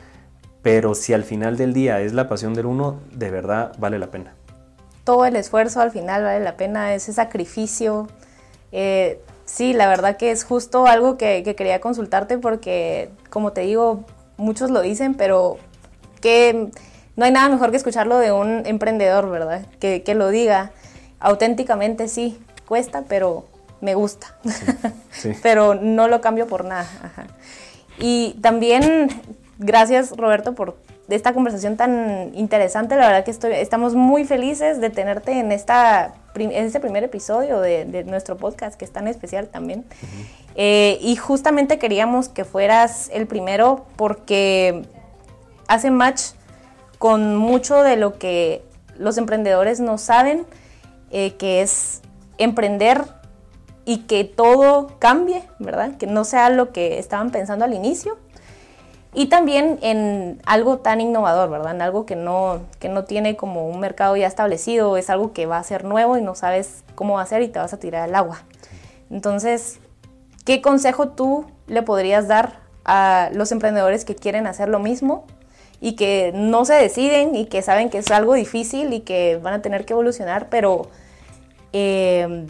pero 0.61 0.93
si 0.93 1.13
al 1.13 1.23
final 1.23 1.57
del 1.57 1.73
día 1.73 2.01
es 2.01 2.13
la 2.13 2.29
pasión 2.29 2.53
del 2.53 2.67
uno, 2.67 2.99
de 3.11 3.31
verdad 3.31 3.73
vale 3.79 3.97
la 3.97 4.11
pena. 4.11 4.35
Todo 5.03 5.25
el 5.25 5.35
esfuerzo 5.35 5.81
al 5.81 5.89
final 5.89 6.23
vale 6.23 6.43
la 6.43 6.57
pena, 6.57 6.93
ese 6.93 7.11
sacrificio. 7.11 8.07
Eh, 8.71 9.19
sí, 9.45 9.73
la 9.73 9.87
verdad 9.87 10.17
que 10.17 10.31
es 10.31 10.43
justo 10.43 10.87
algo 10.87 11.17
que, 11.17 11.43
quería 11.55 11.81
consultarte 11.81 12.37
porque, 12.37 13.09
como 13.29 13.51
te 13.51 13.61
digo, 13.61 14.05
muchos 14.37 14.71
lo 14.71 14.81
dicen, 14.81 15.15
pero 15.15 15.57
que 16.21 16.69
no 17.15 17.25
hay 17.25 17.31
nada 17.31 17.49
mejor 17.49 17.71
que 17.71 17.77
escucharlo 17.77 18.17
de 18.17 18.31
un 18.31 18.65
emprendedor, 18.65 19.29
¿verdad? 19.29 19.65
Que, 19.79 20.03
que 20.03 20.15
lo 20.15 20.29
diga 20.29 20.71
auténticamente 21.19 22.07
sí, 22.07 22.39
cuesta, 22.67 23.03
pero 23.07 23.45
me 23.81 23.95
gusta. 23.95 24.35
pero 25.43 25.75
no 25.75 26.07
lo 26.07 26.21
cambio 26.21 26.47
por 26.47 26.65
nada. 26.65 26.87
Y 27.99 28.33
también, 28.41 29.09
gracias 29.59 30.15
Roberto 30.15 30.55
por 30.55 30.77
esta 31.09 31.33
conversación 31.33 31.77
tan 31.77 32.31
interesante. 32.35 32.95
La 32.95 33.07
verdad 33.07 33.25
que 33.25 33.31
estoy, 33.31 33.53
estamos 33.53 33.95
muy 33.95 34.25
felices 34.25 34.79
de 34.79 34.89
tenerte 34.89 35.39
en, 35.39 35.51
esta, 35.51 36.13
en 36.35 36.51
este 36.51 36.79
primer 36.79 37.03
episodio 37.03 37.59
de, 37.59 38.03
nuestro 38.05 38.37
podcast, 38.37 38.75
que 38.75 38.85
es 38.85 38.91
tan 38.91 39.07
especial 39.07 39.47
también. 39.47 39.85
Eh, 40.55 40.97
y 41.01 41.15
justamente 41.15 41.79
queríamos 41.79 42.29
que 42.29 42.45
fueras 42.45 43.09
el 43.13 43.27
primero 43.27 43.85
porque 43.95 44.83
hace 45.67 45.91
match 45.91 46.21
con 46.97 47.35
mucho 47.35 47.83
de 47.83 47.95
lo 47.95 48.17
que 48.17 48.63
los 48.97 49.17
emprendedores 49.17 49.79
no 49.79 49.97
saben 49.97 50.45
eh, 51.09 51.35
que 51.35 51.61
es 51.61 52.01
emprender 52.37 53.03
y 53.85 53.99
que 53.99 54.23
todo 54.23 54.97
cambie, 54.99 55.43
¿verdad? 55.59 55.97
Que 55.97 56.07
no 56.07 56.23
sea 56.23 56.49
lo 56.49 56.71
que 56.71 56.99
estaban 56.99 57.31
pensando 57.31 57.65
al 57.65 57.73
inicio. 57.73 58.17
Y 59.13 59.25
también 59.25 59.77
en 59.81 60.41
algo 60.45 60.77
tan 60.77 61.01
innovador, 61.01 61.49
¿verdad? 61.49 61.75
En 61.75 61.81
algo 61.81 62.05
que 62.05 62.15
no, 62.15 62.61
que 62.79 62.87
no 62.87 63.03
tiene 63.03 63.35
como 63.35 63.67
un 63.67 63.79
mercado 63.79 64.15
ya 64.15 64.27
establecido, 64.27 64.95
es 64.95 65.09
algo 65.09 65.33
que 65.33 65.45
va 65.45 65.57
a 65.57 65.63
ser 65.63 65.83
nuevo 65.83 66.17
y 66.17 66.21
no 66.21 66.33
sabes 66.33 66.83
cómo 66.95 67.15
va 67.15 67.23
a 67.23 67.25
ser 67.25 67.41
y 67.41 67.49
te 67.49 67.59
vas 67.59 67.73
a 67.73 67.79
tirar 67.79 68.03
al 68.03 68.15
agua. 68.15 68.43
Entonces, 69.09 69.79
¿qué 70.45 70.61
consejo 70.61 71.09
tú 71.09 71.45
le 71.67 71.83
podrías 71.83 72.29
dar 72.29 72.61
a 72.85 73.29
los 73.33 73.51
emprendedores 73.51 74.05
que 74.05 74.15
quieren 74.15 74.47
hacer 74.47 74.69
lo 74.69 74.79
mismo 74.79 75.25
y 75.81 75.95
que 75.97 76.31
no 76.33 76.63
se 76.63 76.75
deciden 76.75 77.35
y 77.35 77.47
que 77.47 77.61
saben 77.61 77.89
que 77.89 77.97
es 77.97 78.11
algo 78.11 78.33
difícil 78.35 78.93
y 78.93 79.01
que 79.01 79.37
van 79.37 79.55
a 79.55 79.61
tener 79.61 79.83
que 79.83 79.91
evolucionar, 79.91 80.47
pero 80.49 80.87
eh, 81.73 82.47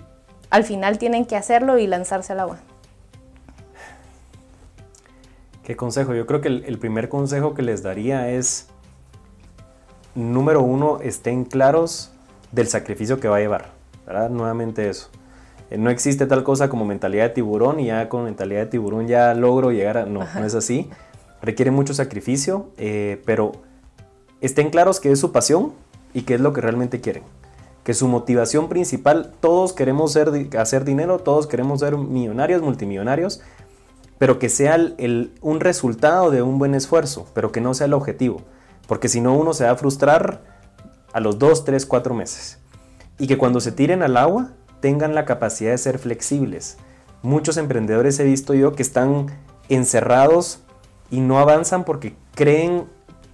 al 0.52 0.64
final 0.64 1.00
tienen 1.00 1.26
que 1.26 1.36
hacerlo 1.36 1.80
y 1.80 1.88
lanzarse 1.88 2.34
al 2.34 2.42
agua. 2.42 2.60
¿Qué 5.64 5.76
consejo? 5.76 6.16
Yo 6.16 6.26
creo 6.26 6.42
que 6.42 6.48
el, 6.48 6.80
primer 6.80 7.08
consejo 7.08 7.54
que 7.54 7.62
les 7.62 7.84
daría 7.84 8.30
es, 8.30 8.68
número 10.16 10.62
uno, 10.62 11.00
estén 11.02 11.46
claros 11.46 12.12
del 12.52 12.68
sacrificio 12.68 13.20
que 13.20 13.28
va 13.28 13.38
a 13.38 13.40
llevar. 13.40 13.72
¿verdad? 14.08 14.30
Nuevamente 14.30 14.90
eso. 14.90 15.10
Eh, 15.70 15.78
no 15.78 15.90
existe 15.90 16.26
tal 16.26 16.44
cosa 16.44 16.68
como 16.68 16.84
mentalidad 16.86 17.26
de 17.26 17.30
tiburón 17.30 17.80
y 17.80 17.88
ya 17.88 18.10
con 18.10 18.24
mentalidad 18.24 18.62
de 18.62 18.66
tiburón 18.68 19.08
ya 19.08 19.34
logro 19.34 19.72
llegar 19.72 19.98
a... 19.98 20.06
No, 20.06 20.22
no 20.34 20.46
es 20.46 20.56
así. 20.56 20.90
Requiere 21.42 21.72
mucho 21.72 21.94
sacrificio, 21.94 22.70
eh, 22.78 23.22
pero 23.26 23.52
estén 24.42 24.72
claros 24.72 25.00
que 25.00 25.12
es 25.12 25.20
su 25.20 25.32
pasión 25.32 25.74
y 26.14 26.24
que 26.24 26.36
es 26.36 26.42
lo 26.42 26.54
que 26.54 26.62
realmente 26.62 27.02
quieren 27.02 27.24
que 27.84 27.94
su 27.94 28.08
motivación 28.08 28.70
principal, 28.70 29.32
todos 29.40 29.74
queremos 29.74 30.14
ser, 30.14 30.30
hacer 30.58 30.86
dinero, 30.86 31.20
todos 31.20 31.48
queremos 31.48 31.80
ser 31.80 31.98
millonarios, 31.98 32.62
multimillonarios, 32.62 33.42
pero 34.22 34.38
que 34.38 34.50
sea 34.50 34.76
el, 34.76 35.34
un 35.42 35.60
resultado 35.62 36.30
de 36.30 36.44
un 36.44 36.60
buen 36.60 36.76
esfuerzo, 36.76 37.26
pero 37.34 37.52
que 37.52 37.60
no 37.60 37.74
sea 37.74 37.88
el 37.88 37.94
objetivo, 37.94 38.44
porque 38.86 39.08
si 39.08 39.20
no 39.20 39.34
uno 39.34 39.56
se 39.56 39.64
va 39.64 39.72
a 39.72 39.76
frustrar 39.76 40.42
a 41.12 41.20
los 41.20 41.40
2, 41.40 41.66
3, 41.66 41.88
4 41.88 42.14
meses. 42.14 42.60
Y 43.18 43.26
que 43.26 43.40
cuando 43.40 43.60
se 43.60 43.72
tiren 43.72 44.04
al 44.04 44.18
agua 44.18 44.52
tengan 44.80 45.16
la 45.16 45.26
capacidad 45.26 45.72
de 45.72 45.80
ser 45.80 45.98
flexibles. 45.98 46.78
Muchos 47.24 47.58
emprendedores 47.58 48.20
he 48.20 48.24
visto 48.24 48.54
yo 48.54 48.74
que 48.74 48.84
están 48.84 49.26
encerrados 49.70 50.60
y 51.10 51.20
no 51.20 51.40
avanzan 51.40 51.84
porque 51.84 52.16
creen 52.36 52.86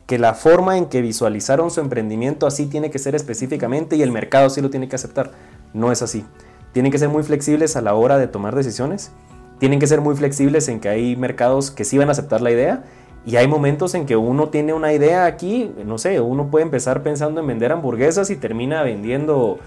que 0.06 0.17
la 0.17 0.36
forma 0.36 0.78
en 0.78 0.86
que 0.86 1.02
visualizaron 1.02 1.69
su 1.69 1.82
emprendimiento 1.82 2.47
así 2.47 2.65
tiene 2.65 2.91
que 2.91 3.00
ser 3.00 3.13
específicamente 3.13 3.97
y 3.97 4.04
el 4.04 4.13
mercado 4.13 4.50
sí 4.50 4.62
lo 4.62 4.69
tiene 4.69 4.88
que 4.88 4.95
aceptar. 4.95 5.32
No 5.73 5.91
es 5.91 6.02
así. 6.02 6.26
Tienen 6.71 6.93
que 6.93 6.97
ser 6.97 7.10
muy 7.10 7.23
flexibles 7.23 7.76
a 7.76 7.82
la 7.82 7.93
hora 7.93 8.17
de 8.17 8.28
tomar 8.30 8.56
decisiones. 8.56 9.12
Tienen 9.60 9.80
que 9.80 9.88
ser 9.88 10.02
muy 10.02 10.15
flexibles 10.15 10.67
en 10.67 10.80
que 10.80 10.89
hay 10.89 11.15
mercados 11.15 11.72
que 11.72 11.84
sí 11.84 11.98
van 11.98 12.10
a 12.10 12.12
aceptar 12.12 12.41
la 12.41 12.52
idea 12.52 12.84
y 13.26 13.36
hay 13.36 13.48
momentos 13.48 13.93
en 13.96 14.06
que 14.06 14.15
uno 14.15 14.50
tiene 14.50 14.74
una 14.74 14.93
idea 14.93 15.26
aquí, 15.26 15.72
no 15.86 15.98
sé, 15.98 16.22
uno 16.22 16.48
puede 16.48 16.63
empezar 16.63 17.04
pensando 17.04 17.41
en 17.41 17.48
vender 17.48 17.72
hamburguesas 17.72 18.30
y 18.30 18.36
termina 18.36 18.84
vendiendo, 18.84 19.60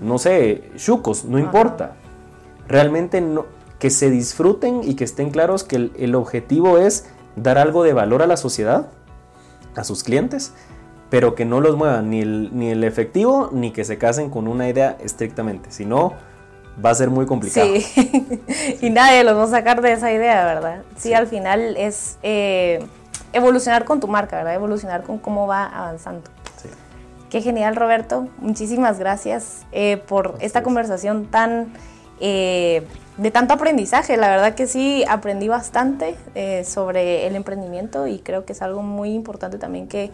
no 0.00 0.18
sé, 0.18 0.70
chucos, 0.76 1.24
no 1.24 1.38
importa. 1.38 1.96
Realmente 2.66 3.20
no, 3.20 3.44
que 3.78 3.90
se 3.90 4.08
disfruten 4.08 4.80
y 4.82 4.94
que 4.94 5.04
estén 5.04 5.30
claros 5.30 5.64
que 5.64 5.76
el, 5.76 5.92
el 5.98 6.14
objetivo 6.14 6.78
es 6.78 7.06
dar 7.36 7.58
algo 7.58 7.82
de 7.82 7.92
valor 7.92 8.22
a 8.22 8.26
la 8.26 8.38
sociedad 8.38 8.88
a 9.76 9.84
sus 9.84 10.04
clientes, 10.04 10.54
pero 11.10 11.34
que 11.34 11.44
no 11.44 11.60
los 11.60 11.76
muevan 11.76 12.10
ni 12.10 12.20
el, 12.20 12.50
ni 12.56 12.70
el 12.70 12.84
efectivo 12.84 13.50
ni 13.52 13.70
que 13.72 13.84
se 13.84 13.98
casen 13.98 14.30
con 14.30 14.48
una 14.48 14.68
idea 14.68 14.96
estrictamente. 15.00 15.70
Si 15.70 15.84
no, 15.84 16.14
va 16.82 16.90
a 16.90 16.94
ser 16.94 17.10
muy 17.10 17.26
complicado. 17.26 17.68
Sí, 17.76 18.42
y 18.80 18.90
nadie 18.90 19.24
los 19.24 19.36
va 19.36 19.44
a 19.44 19.48
sacar 19.48 19.80
de 19.82 19.92
esa 19.92 20.12
idea, 20.12 20.44
¿verdad? 20.44 20.82
Sí, 20.96 21.12
al 21.12 21.26
final 21.26 21.76
es 21.76 22.18
eh, 22.22 22.84
evolucionar 23.32 23.84
con 23.84 24.00
tu 24.00 24.08
marca, 24.08 24.36
¿verdad? 24.36 24.54
Evolucionar 24.54 25.02
con 25.02 25.18
cómo 25.18 25.46
va 25.46 25.64
avanzando. 25.66 26.30
Sí. 26.60 26.68
Qué 27.30 27.42
genial, 27.42 27.76
Roberto. 27.76 28.28
Muchísimas 28.38 28.98
gracias 28.98 29.62
eh, 29.72 29.96
por 29.96 30.36
esta 30.40 30.62
conversación 30.62 31.26
tan... 31.26 31.72
Eh, 32.20 32.86
de 33.16 33.30
tanto 33.30 33.54
aprendizaje. 33.54 34.16
La 34.16 34.28
verdad 34.28 34.54
que 34.54 34.66
sí, 34.66 35.04
aprendí 35.08 35.48
bastante 35.48 36.16
eh, 36.34 36.64
sobre 36.64 37.26
el 37.26 37.36
emprendimiento 37.36 38.06
y 38.06 38.18
creo 38.18 38.44
que 38.44 38.52
es 38.52 38.62
algo 38.62 38.82
muy 38.82 39.10
importante 39.10 39.58
también 39.58 39.88
que 39.88 40.10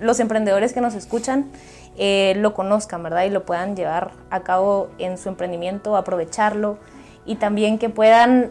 los 0.00 0.20
emprendedores 0.20 0.72
que 0.72 0.80
nos 0.80 0.94
escuchan 0.94 1.46
eh, 1.98 2.34
lo 2.36 2.54
conozcan, 2.54 3.02
¿verdad? 3.02 3.24
Y 3.24 3.30
lo 3.30 3.44
puedan 3.44 3.76
llevar 3.76 4.12
a 4.30 4.40
cabo 4.40 4.88
en 4.98 5.18
su 5.18 5.28
emprendimiento, 5.28 5.96
aprovecharlo 5.96 6.78
y 7.26 7.36
también 7.36 7.78
que 7.78 7.90
puedan 7.90 8.50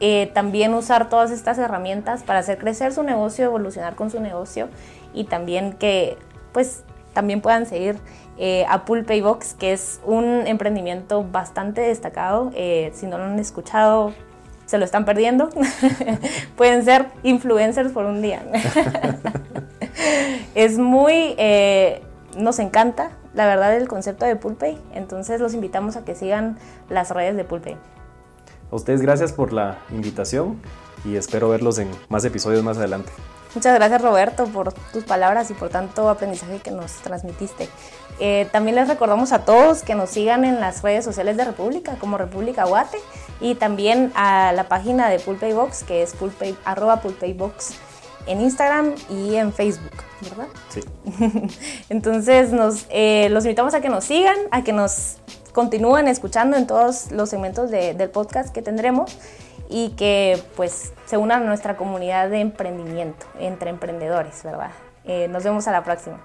eh, 0.00 0.30
también 0.32 0.74
usar 0.74 1.08
todas 1.08 1.30
estas 1.30 1.58
herramientas 1.58 2.22
para 2.22 2.38
hacer 2.38 2.58
crecer 2.58 2.92
su 2.92 3.02
negocio, 3.02 3.44
evolucionar 3.44 3.94
con 3.96 4.10
su 4.10 4.20
negocio 4.20 4.68
y 5.12 5.24
también 5.24 5.72
que 5.72 6.16
pues 6.52 6.84
también 7.12 7.40
puedan 7.40 7.66
seguir 7.66 7.96
eh, 8.38 8.64
a 8.68 8.84
Pulpay 8.84 9.20
Box, 9.20 9.54
que 9.54 9.72
es 9.72 10.00
un 10.04 10.46
emprendimiento 10.46 11.24
bastante 11.24 11.80
destacado. 11.80 12.52
Eh, 12.54 12.92
si 12.94 13.06
no 13.06 13.18
lo 13.18 13.24
han 13.24 13.38
escuchado, 13.40 14.12
se 14.66 14.78
lo 14.78 14.84
están 14.84 15.04
perdiendo. 15.04 15.50
Pueden 16.56 16.84
ser 16.84 17.06
influencers 17.24 17.90
por 17.90 18.06
un 18.06 18.22
día. 18.22 18.42
es 20.54 20.78
muy... 20.78 21.34
nos 22.38 22.58
encanta, 22.58 23.10
la 23.34 23.46
verdad, 23.46 23.76
el 23.76 23.88
concepto 23.88 24.24
de 24.24 24.36
Pulpay. 24.36 24.78
Entonces 24.94 25.40
los 25.40 25.54
invitamos 25.54 25.96
a 25.96 26.04
que 26.04 26.14
sigan 26.14 26.56
las 26.88 27.10
redes 27.10 27.36
de 27.36 27.44
Pulpay. 27.44 27.76
A 28.70 28.76
ustedes 28.76 29.00
gracias 29.00 29.32
por 29.32 29.52
la 29.52 29.78
invitación 29.90 30.60
y 31.04 31.16
espero 31.16 31.48
verlos 31.48 31.78
en 31.78 31.90
más 32.08 32.24
episodios 32.24 32.62
más 32.62 32.78
adelante. 32.78 33.10
Muchas 33.54 33.74
gracias 33.74 34.02
Roberto 34.02 34.44
por 34.46 34.72
tus 34.92 35.04
palabras 35.04 35.50
y 35.50 35.54
por 35.54 35.70
tanto 35.70 36.08
aprendizaje 36.08 36.58
que 36.58 36.70
nos 36.70 36.92
transmitiste. 36.96 37.68
Eh, 38.20 38.48
también 38.52 38.76
les 38.76 38.88
recordamos 38.88 39.32
a 39.32 39.44
todos 39.44 39.82
que 39.82 39.94
nos 39.94 40.10
sigan 40.10 40.44
en 40.44 40.60
las 40.60 40.82
redes 40.82 41.04
sociales 41.04 41.36
de 41.36 41.44
República 41.44 41.96
como 41.98 42.18
República 42.18 42.64
Guate 42.64 42.98
y 43.40 43.54
también 43.54 44.12
a 44.14 44.52
la 44.52 44.68
página 44.68 45.08
de 45.08 45.18
Pulpaybox 45.18 45.84
que 45.84 46.02
es 46.02 46.14
pulpay, 46.14 46.56
arroba 46.64 47.00
en 48.28 48.40
Instagram 48.40 48.94
y 49.10 49.36
en 49.36 49.52
Facebook, 49.52 50.04
¿verdad? 50.20 50.46
Sí. 50.68 50.80
Entonces 51.88 52.52
nos, 52.52 52.86
eh, 52.90 53.28
los 53.30 53.44
invitamos 53.44 53.74
a 53.74 53.80
que 53.80 53.88
nos 53.88 54.04
sigan, 54.04 54.36
a 54.50 54.62
que 54.62 54.72
nos 54.72 55.16
continúen 55.52 56.06
escuchando 56.06 56.56
en 56.56 56.66
todos 56.66 57.10
los 57.10 57.30
segmentos 57.30 57.70
del 57.70 58.10
podcast 58.10 58.54
que 58.54 58.62
tendremos 58.62 59.18
y 59.68 59.90
que 59.90 60.40
pues 60.56 60.92
se 61.06 61.16
unan 61.16 61.42
a 61.42 61.46
nuestra 61.46 61.76
comunidad 61.76 62.30
de 62.30 62.40
emprendimiento 62.40 63.26
entre 63.40 63.70
emprendedores, 63.70 64.42
¿verdad? 64.44 64.70
Eh, 65.04 65.26
nos 65.28 65.42
vemos 65.42 65.66
a 65.66 65.72
la 65.72 65.82
próxima. 65.82 66.20